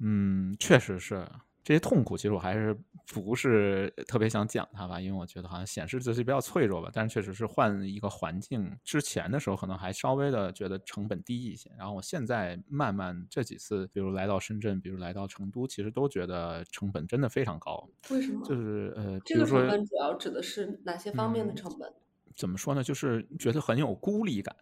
[0.00, 1.24] 嗯，确实是
[1.62, 2.76] 这些痛苦，其实我还是
[3.06, 6.90] 不是特别想讲它吧，因为我觉得好像显示自己比较脆弱吧。
[6.92, 11.70] 但是确实是换一个环境之前的时候，可能还稍微的觉得成本低一些。
[11.76, 17.88] 然后我现在慢慢这几次，比如来到深圳，比如来到成都，其实都觉得成本真的非常高。
[18.10, 18.44] 为什么？
[18.44, 21.92] 就是呃，这个成本主要指的是哪些方面的嗯成本？
[22.34, 22.82] 怎么说呢？
[22.82, 24.56] 就是觉得很有孤立感。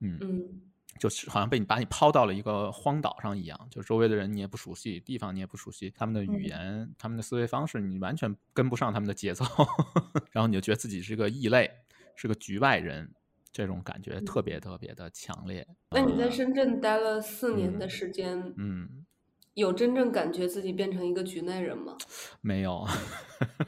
[0.00, 0.60] 嗯，嗯
[0.98, 9.44] 就是好像被你把你抛到了一个荒岛上一样，就周围的人你也不熟悉，地方你也不熟悉，他们的语嗯言、他们的思维方式，你完全跟不上他们的节奏，
[10.32, 11.70] 然后你就觉得自己是个异类，
[12.14, 13.10] 是个局外人，
[13.52, 15.66] 这种感觉特别特别的强烈。
[15.90, 19.06] 那你在呃深圳待了四年的嗯时间，嗯，
[19.54, 21.96] 有真正感觉自己变成一个局内人吗？
[22.42, 22.86] 没有，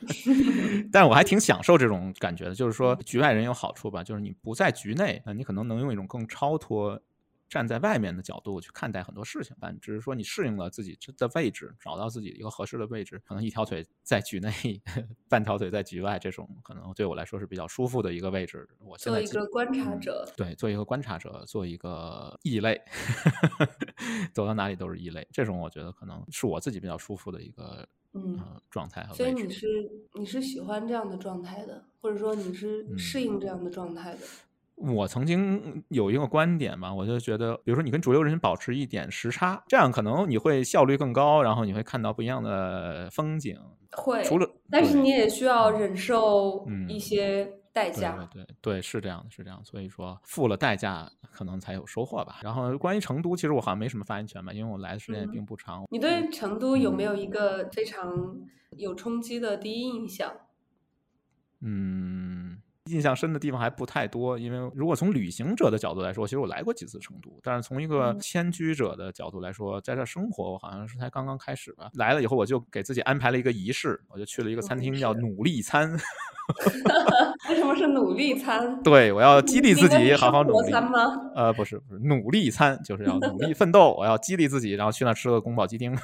[0.93, 2.55] 但是我还挺享受这种感觉的。
[2.55, 7.01] 就是说，局外人有好处吧，就是你不在局内，那你可能能用一种更超脱、
[7.49, 9.73] 站在外面的角度去看待很多事情吧。
[9.81, 14.53] 只是说你适应了自己的位置，找到自己一个合适的位置，可能一条腿在局内，
[15.29, 18.69] 半条腿在局外，这种可能对我来说是比较舒服的一个位置。
[18.79, 22.81] 我现做一个观察嗯者，对，做一个观察者，做一个异类，
[24.33, 25.27] 走到哪里都是异类。
[25.33, 29.33] 这种我觉得可能是我自己比较舒服的一个嗯，呃状态和所以。
[29.33, 29.67] 你是
[30.15, 34.21] 你是喜欢这样的状态的，或者说你是嗯适应这样的状态的。
[34.81, 43.59] 我曾经有一个观点吧，我就觉得，比如说你跟主流人保持一点时差，这样可能你会效率更高，然后你会看到不一样的风景。
[43.93, 48.29] 会，除了但是你也需要忍受嗯一些代对价。
[48.31, 49.61] 对对对，是这样的，是这样。
[49.65, 52.39] 所以说，付了代价，可能才有收获吧。
[52.43, 55.85] 然后关于成都，其实我好像没什么发言权吧，因为我来的时间也嗯并不长。
[55.91, 58.37] 你对成都有没有一个非常
[58.77, 60.33] 有冲击的第一印象？
[61.61, 62.59] 嗯，
[62.91, 71.91] 印象深的地方还不太多，因为如果从旅行者的角度来说，其实我来过几次成都，但是从一个嗯迁居者的角度来说，在这生活，我好像是才刚刚开始吧。
[71.95, 75.91] 来了以后，我就给自己安排了一个仪式，我就去了一个餐厅叫努力餐
[77.51, 78.83] 为什么是努力餐？
[78.83, 80.71] 对我要激励自己好好努力。
[80.71, 81.31] 餐吗？
[81.35, 85.95] 呃，不是不是，努力餐就是要努力 奋斗，我要激励自己，然后去那吃个宫保鸡丁。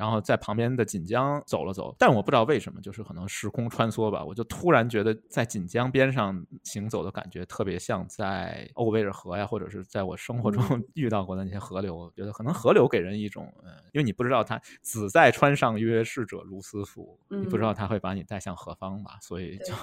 [0.00, 10.62] 然后在旁边的锦江走了走，但我不知道为什么，就是可能时空穿梭吧，我就突然觉得在锦江边上行走的感觉特别像在欧维尔河呀，或者是在我生活中
[10.94, 11.94] 遇到过的那些河流。
[11.94, 19.74] 我觉得可能河流给人一种，嗯，因为你不知道它“子在川上曰逝者如斯夫”，你不知道它会把你带向何方吧，所以对就。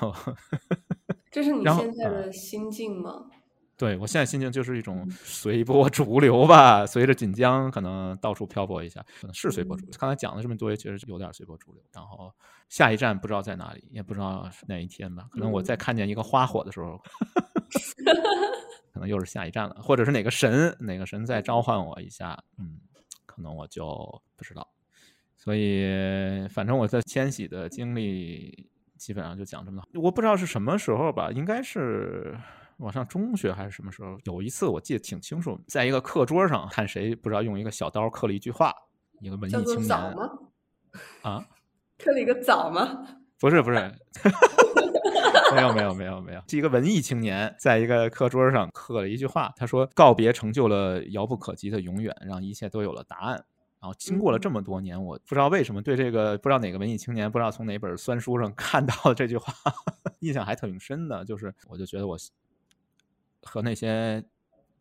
[1.29, 2.11] 这是你 现在嗯。
[2.11, 3.29] 的心境吗？
[3.77, 9.97] 对我现在心情就是一种嗯随波逐流吧，随着锦江可能到处漂泊一下，可能是随波逐嗯流。
[9.99, 11.83] 刚才讲了这么多，也确实有点随波逐流。
[11.93, 12.33] 然后
[12.69, 15.27] 下一站不知道在哪里，也不知道是哪一天吧。
[15.31, 16.99] 可能我在嗯看见一个花火的时候，
[18.91, 22.79] 可能又是下一站了，或者是哪个神哪个神在召唤我一下，嗯，
[23.27, 23.85] 可能我就
[24.35, 24.67] 不知道。
[25.35, 28.67] 所以反正我在迁徙的经历
[28.97, 30.01] 基本上就讲这么多。
[30.01, 32.35] 我不知道是什么时候吧，应该是
[32.77, 34.17] 我上中学还是什么时候？
[34.23, 38.73] 有一次我记得挺清楚，在一个课桌上看谁不知道用一个小刀刻了一句话，
[39.19, 40.29] 一个文艺青年吗？
[41.23, 41.45] 啊，
[41.97, 43.05] 刻了一个早吗？
[43.39, 43.77] 不 是不是，
[45.55, 53.45] 没有没有没有没有，是一个文艺青年在一个课桌上刻了一句话，他说：“告别成就了遥不可及的永远，让一切都有了答案。”
[53.79, 59.53] 然后经过了这么多年，我不知道为什么对这个不知道哪个文艺青年，不知道从哪本酸书上看到这句话，
[60.19, 61.23] 印象还挺深的。
[61.25, 62.17] 就是我就觉得我
[63.47, 64.23] 和那些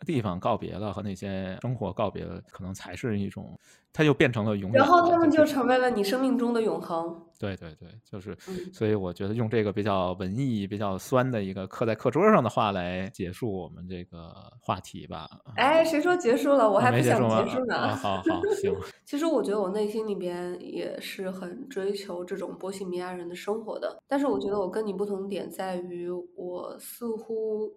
[0.05, 3.59] 地方告别了，和那些生活告别了，可能才是一种，
[3.93, 4.79] 它就变成了永远。
[4.79, 7.23] 然后他们就就是成为了你生命中的永恒。
[7.39, 15.29] 对对对，就是，嗯所以我觉得用这个比较文艺、比较酸的一个刻在课桌上的话来结束我们这个话题吧。
[15.57, 16.65] 哎，谁说结束了？
[16.69, 17.77] 我我还不想结束吗结束呢。
[17.77, 18.23] 啊，好好
[18.55, 27.71] 行， 其实我觉得我内心里边也是很追求这种波西米亚人的生活的，但是我觉得我跟你不同点在于，我似乎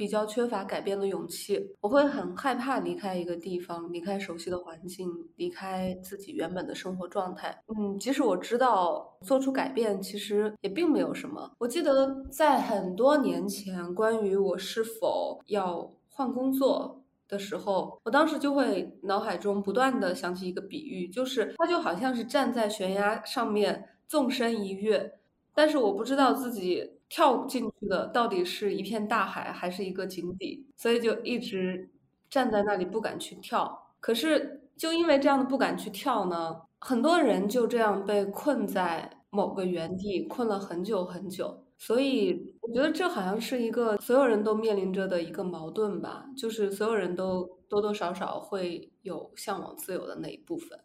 [0.00, 7.62] 比较缺乏改变的勇气，我会很害怕离开一个地方，离开熟悉的环境，离开自己原本的生活状态。
[7.66, 11.52] 嗯，即使我知道做出改变其实也并没有什么。
[11.58, 25.18] 我记得在很多年前，关于我是否要换工作的时候，我当时就会脑海中不断的想起一个比喻，就是它就好像是站在悬崖上面纵身一跃，
[25.54, 31.90] 但是我不知道自己跳进去的到底是一片大海还是一个井底，所以就一直
[32.30, 33.92] 站在那里不敢去跳。
[34.00, 41.64] 可是就因为这样的不敢去跳呢，很多人就这样被困在某个原地，困了很久很久。
[41.76, 50.78] 所以我觉得这好像是一个所有人都面临着的一个矛盾吧，就是所有人都多多少少会有向往自由的那一部分，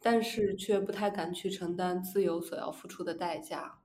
[0.00, 3.79] 但是却不太敢去承担自由所要付出的代价。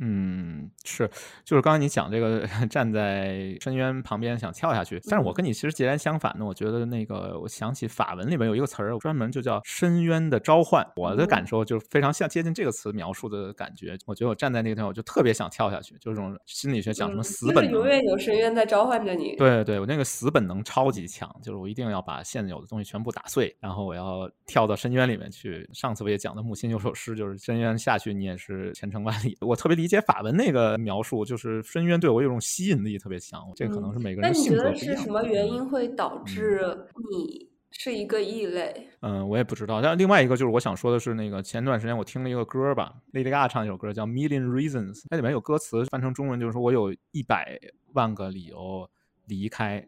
[0.00, 1.10] 嗯，是，
[1.44, 10.86] 就是刚才你讲这个 站在深渊旁边想跳下去，但是我跟你其实截然相反的，我觉得那个我想起法文里面有一个词儿，专门就叫深渊的召唤。
[10.96, 13.96] 我的感受就是非常像接近这个词描述的感觉。
[14.06, 17.88] 我觉得我站在那个地方，我就特别想跳下去，就是这种心理学讲什么嗯死本能就是永。
[17.88, 19.34] 远有深渊在召唤着你。
[19.36, 25.68] 对对，我那个死本能超级强，就是我一定要把现有的东西全部打碎，然后我要跳到深渊里面去。
[25.72, 29.36] 上次我也讲的木心有首诗，就是深渊下去你也是前程万里。
[29.40, 38.88] 我特别理解法文那个描述，就是深渊对我有种吸引力特别强，这可能是每个那你觉人性格得是什么原因会导致你是一个异类？
[39.00, 39.82] 嗯，我也不知道。
[39.82, 47.58] 但另外一个就是我想说的是，那个前段时间我听了一个歌吧，Lady Gaga 唱一首歌叫《Million Reasons》，它里面有歌词翻成中文就是说我有一百
[47.92, 48.88] 万个理由
[49.26, 49.86] 离开，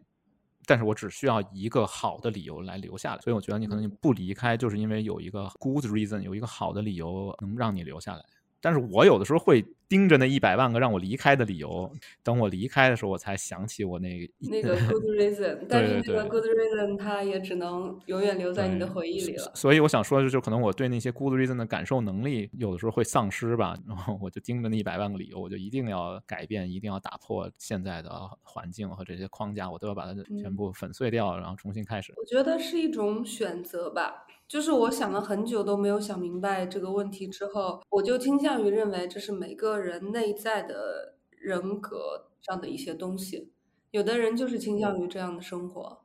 [0.67, 3.21] 但是我只需要一个好的理由来留下来。
[3.21, 8.23] 所以我觉得你可能你不离开，就是因为有一个 good reason，有一个好的理由能让你留下来。
[8.61, 11.91] 但是我有的时候会盯着那一百万个让我离开的理由，
[12.23, 19.51] 等我离开的时候，我才想起我那个那个 good reason，但是那个 good reason 它也只能永远留在你的回忆里了。
[19.55, 23.75] 所以我想说的是，就可能我对那些 good reason 的感受能力，有的时候会丧失吧。
[23.87, 28.11] 然后我就盯着那一百万个理由，我就一定要改变，一定要打破现在的
[28.43, 32.13] 环境和这些框架，我都要把它全嗯部粉碎掉，然后重新开始。
[32.15, 43.53] 我觉得是一种选择吧，就是我想了很久都没有想明白这个问题之后，我就倾向于认为这是每个人内在的人格上的一些东西。
[43.91, 46.01] 有的人就是倾向于这样的生活，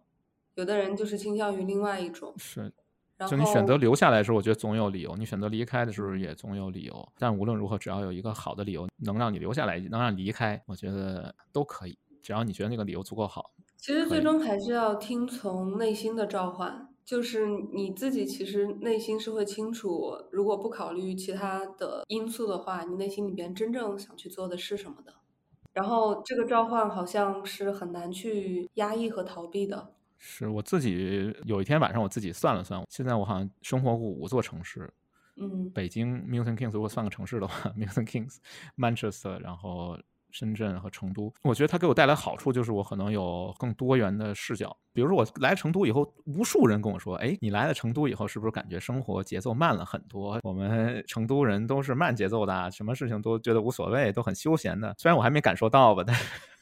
[0.54, 2.34] 有的人就是倾向于另外一种。
[2.36, 2.72] 是，
[3.28, 7.08] 就你选择留下来的时候，我觉得总有理由；你选择离开的时候，也总有理由。
[7.18, 11.98] 但无论如何，只要有一个好的理由能让你留下来，能让你离开，我觉得都可以。
[12.22, 13.50] 只要你觉得那个理由足够好。
[13.76, 25.14] 其实最终还是要听从内心的召唤，就是你自己其实内心是会清楚，如果不考虑其他的因素的话，你内心里边真正想去做的是什么的。
[25.72, 29.92] 然后这个召唤好像是很难去压抑和逃避的。
[30.18, 34.92] 是我自己有一天晚上，我自己算了算，现在我好像生活过五座城市，
[35.36, 39.96] 嗯北京 Milton Kings 如果算个城市的话，Milton Kings，Manchester，然后
[40.36, 44.76] 深圳和成都，我觉得它给我带来好处就是我可能有更多元的视角。
[44.92, 50.38] 比如说我来成都以后，无数人跟我说：“哎，你来了成都以后，是不是感觉生活节奏慢了很多？
[50.42, 54.94] 我们成都人都是慢节奏的，什么事情都觉得无所谓，都很休闲的。
[54.98, 56.14] 虽然我还没感受到吧，但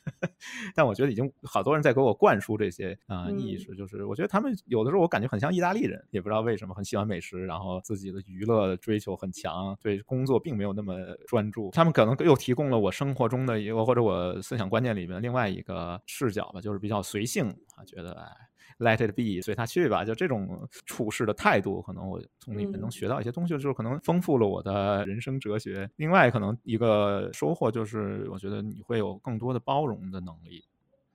[0.74, 10.94] 但我觉得已经好多人在给我灌输这些啊、嗯意识，就是我觉得他们有的时候我感觉很像意大利人，也不知道为什么很喜欢美食，然后自己的娱乐追求很强，对工作并没有那么
[11.26, 11.70] 专注。
[11.72, 18.30] 他们可能又提供了我生活中的一个或者我思想观念里面另外一个视角吧，就是比较随性啊，觉得哎。
[18.78, 22.90] Let it be，随他去吧，就这种处事的态度，可能我从里面能嗯。
[22.90, 25.88] 学到一些东西，就是可能丰富了我的人生哲学。
[25.96, 30.64] 另外，可能一个收获就是，我觉得你会有更多的包容的能力，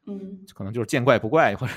[0.05, 0.45] 嗯。
[0.53, 1.73] 可能就是见怪不怪，或者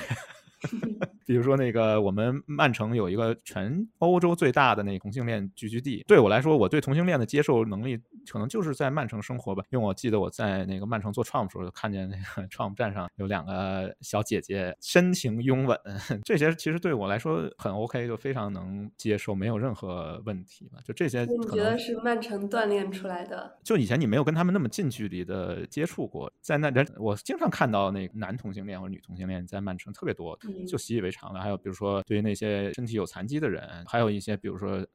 [1.25, 7.97] 比如说那个我们曼城有一个全欧洲最大的那个同性恋聚居地，对我来说，我对同性恋的接受能力
[8.31, 15.77] 可能就是在曼城生活吧，因为我记得我在那个曼城做 Trump 的时候，就看见那个 Trump 站上有两个小姐姐深情拥吻，
[16.23, 20.79] 这些其实对我来说很 OK，就非常能接受，没有任何问题吧。
[20.85, 23.57] 就这些那你可能觉得是曼城锻炼出来的？
[23.63, 31.39] 就以前你没有跟他们那么近距离的接触过，在那人我经常看到那个男同性恋或者女同性恋在曼城特别多，嗯就习以为常的。
[31.39, 34.85] 还有比如说对于那些身体有残疾的人，还有一些比如说。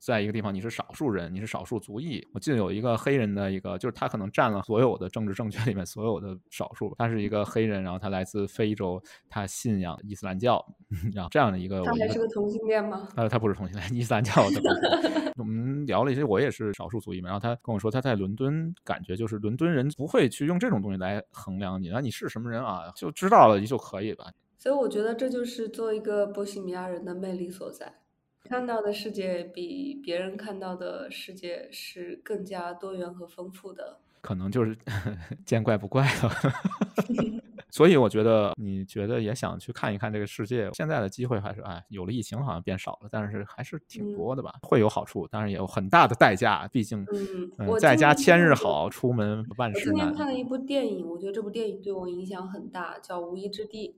[0.00, 2.22] 在一个地方，你是少数人，你是少数族裔。
[2.34, 6.94] 我记得有一个黑人的一个，就是他可能占了所有的政治正确里面所有的少数。
[6.98, 10.62] 他是一个黑人，然后他来自非洲，他信仰伊斯兰教，
[11.14, 13.08] 然后这样的一个，他我觉得还是个同性恋吗？
[13.16, 15.32] 呃，他不是同性恋，伊斯兰教的。
[15.36, 17.30] 我们聊了一些，我也是少数族裔嘛。
[17.30, 24.30] 然后他跟我说，他在伦敦感觉就是伦敦人不会去用这种东西来衡量你，啊你是什么人啊，就知道了就可以了。
[24.64, 27.96] 所以我觉得这就是做一个波西米亚人的魅力所在。
[28.44, 33.98] 看到的世界比别人看到的世界是更加多元和丰富的。
[34.22, 34.74] 可能就是
[35.44, 36.30] 见怪不怪了。
[37.70, 40.70] 所以我觉得，你觉得也想去看一看这个世界。
[40.72, 46.66] 现在的机会还是哎，有了疫情好像变少了，但是还是挺嗯多的吧，会有好处，当然也有很大的代价。
[46.72, 47.04] 毕竟，
[47.58, 50.14] 嗯在家千日好，出门万事我今年难。
[50.14, 53.88] 看了一部电影，我觉得这部电影对我影响很大，叫《无依之地》。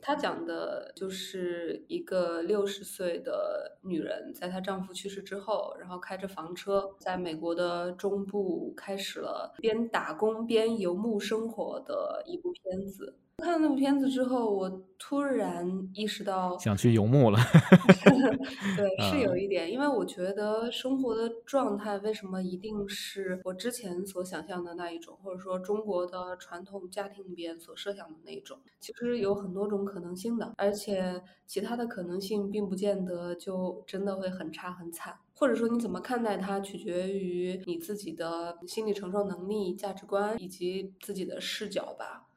[0.00, 13.18] 它讲的就是一个六十岁的女人，在她丈夫去世之后，然后开着房车，在美国的中部开始了边打工边游牧生活的一部片子。
[13.38, 14.68] 看了那部片子之后，我
[14.98, 15.64] 突然
[15.94, 17.38] 意识到，想去游牧了，
[18.76, 19.40] 对， 是有嗯。
[19.40, 42.27] 一点，因为我觉得生活的状态为什么一定是我之前所想象的那一种，或者说中国的传统家庭里边所设想的那一种，其实有很多种可能性的，而且其他的可能性并不见得就真的会很差很惨，或者说你怎么看待它，取决于你自己的心理承受能力、价值观以及自己的视角吧。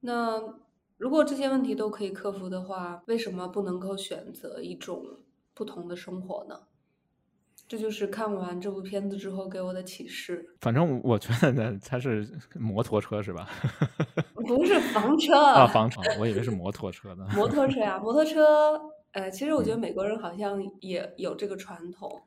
[0.00, 0.42] 那
[0.96, 5.04] 如果这些问题都可以克服的话，为什么不能够选择一种
[5.54, 6.60] 不同的生活呢？
[7.68, 10.56] 这就是看完这部片子之后给我的启示。
[10.60, 13.48] 反正我觉得呢，它是摩托车是吧？
[14.34, 17.28] 不是房车啊，房车，我以为是摩托车呢。
[17.32, 18.80] 摩托车呀，摩托车。
[19.12, 22.20] 呃，其实我觉得嗯美国人好像也有这个传统。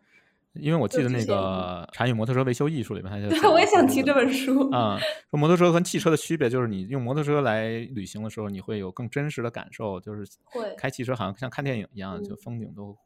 [0.53, 4.69] 因为我记得那个《禅与摩托车维修艺术》里面，它就对，我也想提这本书。
[4.69, 4.99] 啊、
[5.31, 12.97] 说摩托车和汽车的区别就是，你用摩托车来旅行的时候，你会有更真实的感受，就是会开汽车好像像看电影一样，就嗯风景都过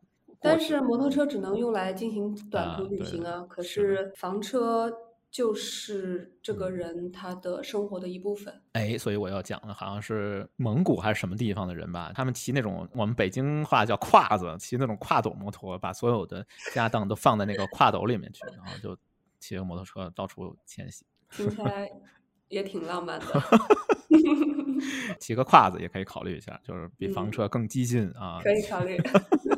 [0.42, 4.92] 但是摩托车只能用来进行短途旅行啊，可是房车
[5.38, 8.60] 就是这个嗯人他的生活的一部分。
[8.72, 18.98] 哎，所以我要讲的好像是蒙古还是什么地方的人吧，他们骑那种我们北京话叫胯子，骑那种挎斗摩托，把所有的家当都放在那个胯斗里面去，然后就
[19.40, 21.06] 骑个摩托车到处迁徙。
[21.30, 21.88] 听起来
[22.48, 23.26] 也挺浪漫的。
[25.20, 28.40] 骑个胯子也可以考虑一下，就是比房嗯车更激进啊。
[28.42, 28.98] 可以考虑。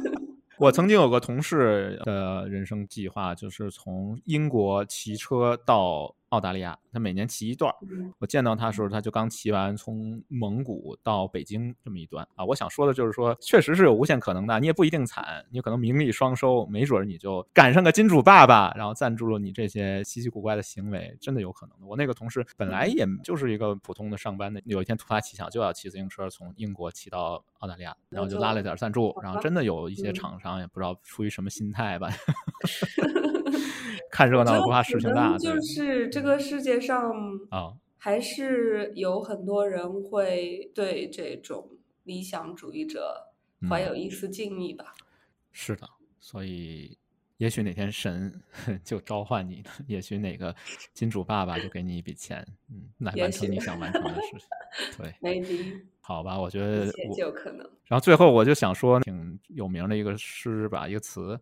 [0.59, 7.73] 我曾经有个同事的人生计划，就是从英国骑车到澳大利亚，他每年骑一段
[8.19, 12.45] 我见到他的时候，他就刚骑完从蒙古到北京这么一段啊。
[12.45, 21.85] 我想说的就是说，确实是有无限可能的，你也不一定惨，你可能名利双收，没准儿你就赶上个金主爸爸，然后赞助了你这些稀奇古怪的行为，真的有可能的。
[21.85, 32.09] 我那个同事本来也就是一个普通的上班的，有一天突发奇想就要骑自行车从英国骑到澳大利亚，然后就拉了点儿赞助，然后真的有一些嗯厂商也不知道出于什么心态吧。
[34.11, 37.11] 看热闹不怕事情大，对就是这个世界上
[37.49, 41.69] 啊，还是有很多人会对这种
[42.03, 43.27] 理想主义者
[43.69, 44.93] 怀嗯有一丝敬意吧。
[45.51, 46.97] 是的，所以
[47.37, 48.41] 也许哪天神
[48.83, 50.55] 就召唤你了，也许哪个
[50.93, 54.97] 金主爸爸就给你一笔钱，嗯，来完成你想完成的事情。
[54.97, 57.59] 对， maybe 好吧，我觉得一切我皆有可能。
[57.85, 61.39] 然后最后我就想说，挺有名的一个诗吧，一个词，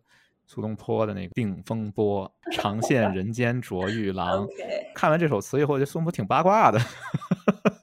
[0.48, 2.24] 苏东坡的那个《定风波》，
[2.56, 4.48] 长羡 人间卓玉郎。
[4.94, 6.78] 看完这首词以后，我觉得苏东坡挺八卦的。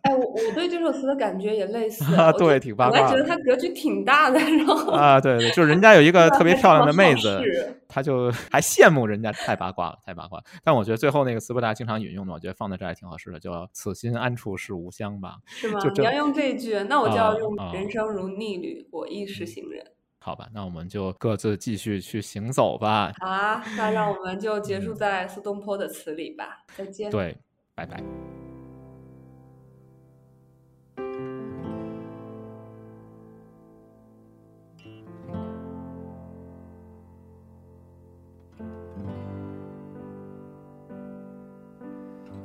[0.02, 2.04] 哎，我我 我对这首词的感觉也类似。
[2.18, 7.40] 啊对挺八卦我还觉得他格局挺大的，然后啊，对对，就是人家有一个特别漂亮的妹子，
[7.88, 10.44] 他就还羡慕人家太八卦了，太八卦了。
[10.64, 15.36] 但我觉得最后那个词不达经常引用的，我觉得放在这儿还挺合适的，叫“此心安处是吾乡”吧。
[15.46, 15.80] 是吗？
[15.80, 19.86] 就你要用这一句，那我就要用啊啊“人生如逆旅，我亦是行人”。
[20.26, 23.14] 好吧，那我们就各自继续去行走吧。
[23.20, 26.64] 好啊，那让我们就结束嗯在苏东坡的词里吧。
[26.76, 27.12] 再见。
[27.12, 27.38] 对，
[27.76, 28.02] 拜拜。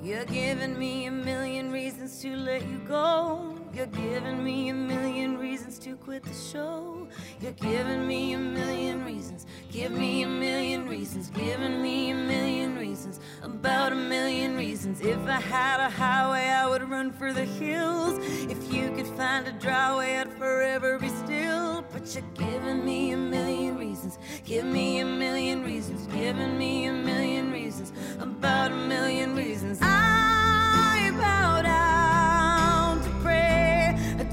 [0.02, 3.54] You're giving me a million reasons to let you go.
[3.72, 7.06] You're giving me a million reasons to quit the show.
[7.40, 9.46] You're giving me a million reasons.
[9.70, 11.30] Give me a million reasons.
[11.30, 13.20] Giving me a million reasons.
[13.42, 15.00] About a million reasons.
[15.00, 18.18] If I had a highway, I would run for the hills.
[18.50, 21.84] If you could find a dry I'd forever be still.
[21.92, 24.18] But you're giving me a million reasons.
[24.44, 26.08] Give me a million reasons.
[26.08, 27.92] Giving me a million reasons.
[28.18, 29.80] About a million reasons.
[29.80, 29.99] I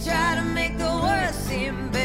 [0.03, 1.96] try to make the world seem better.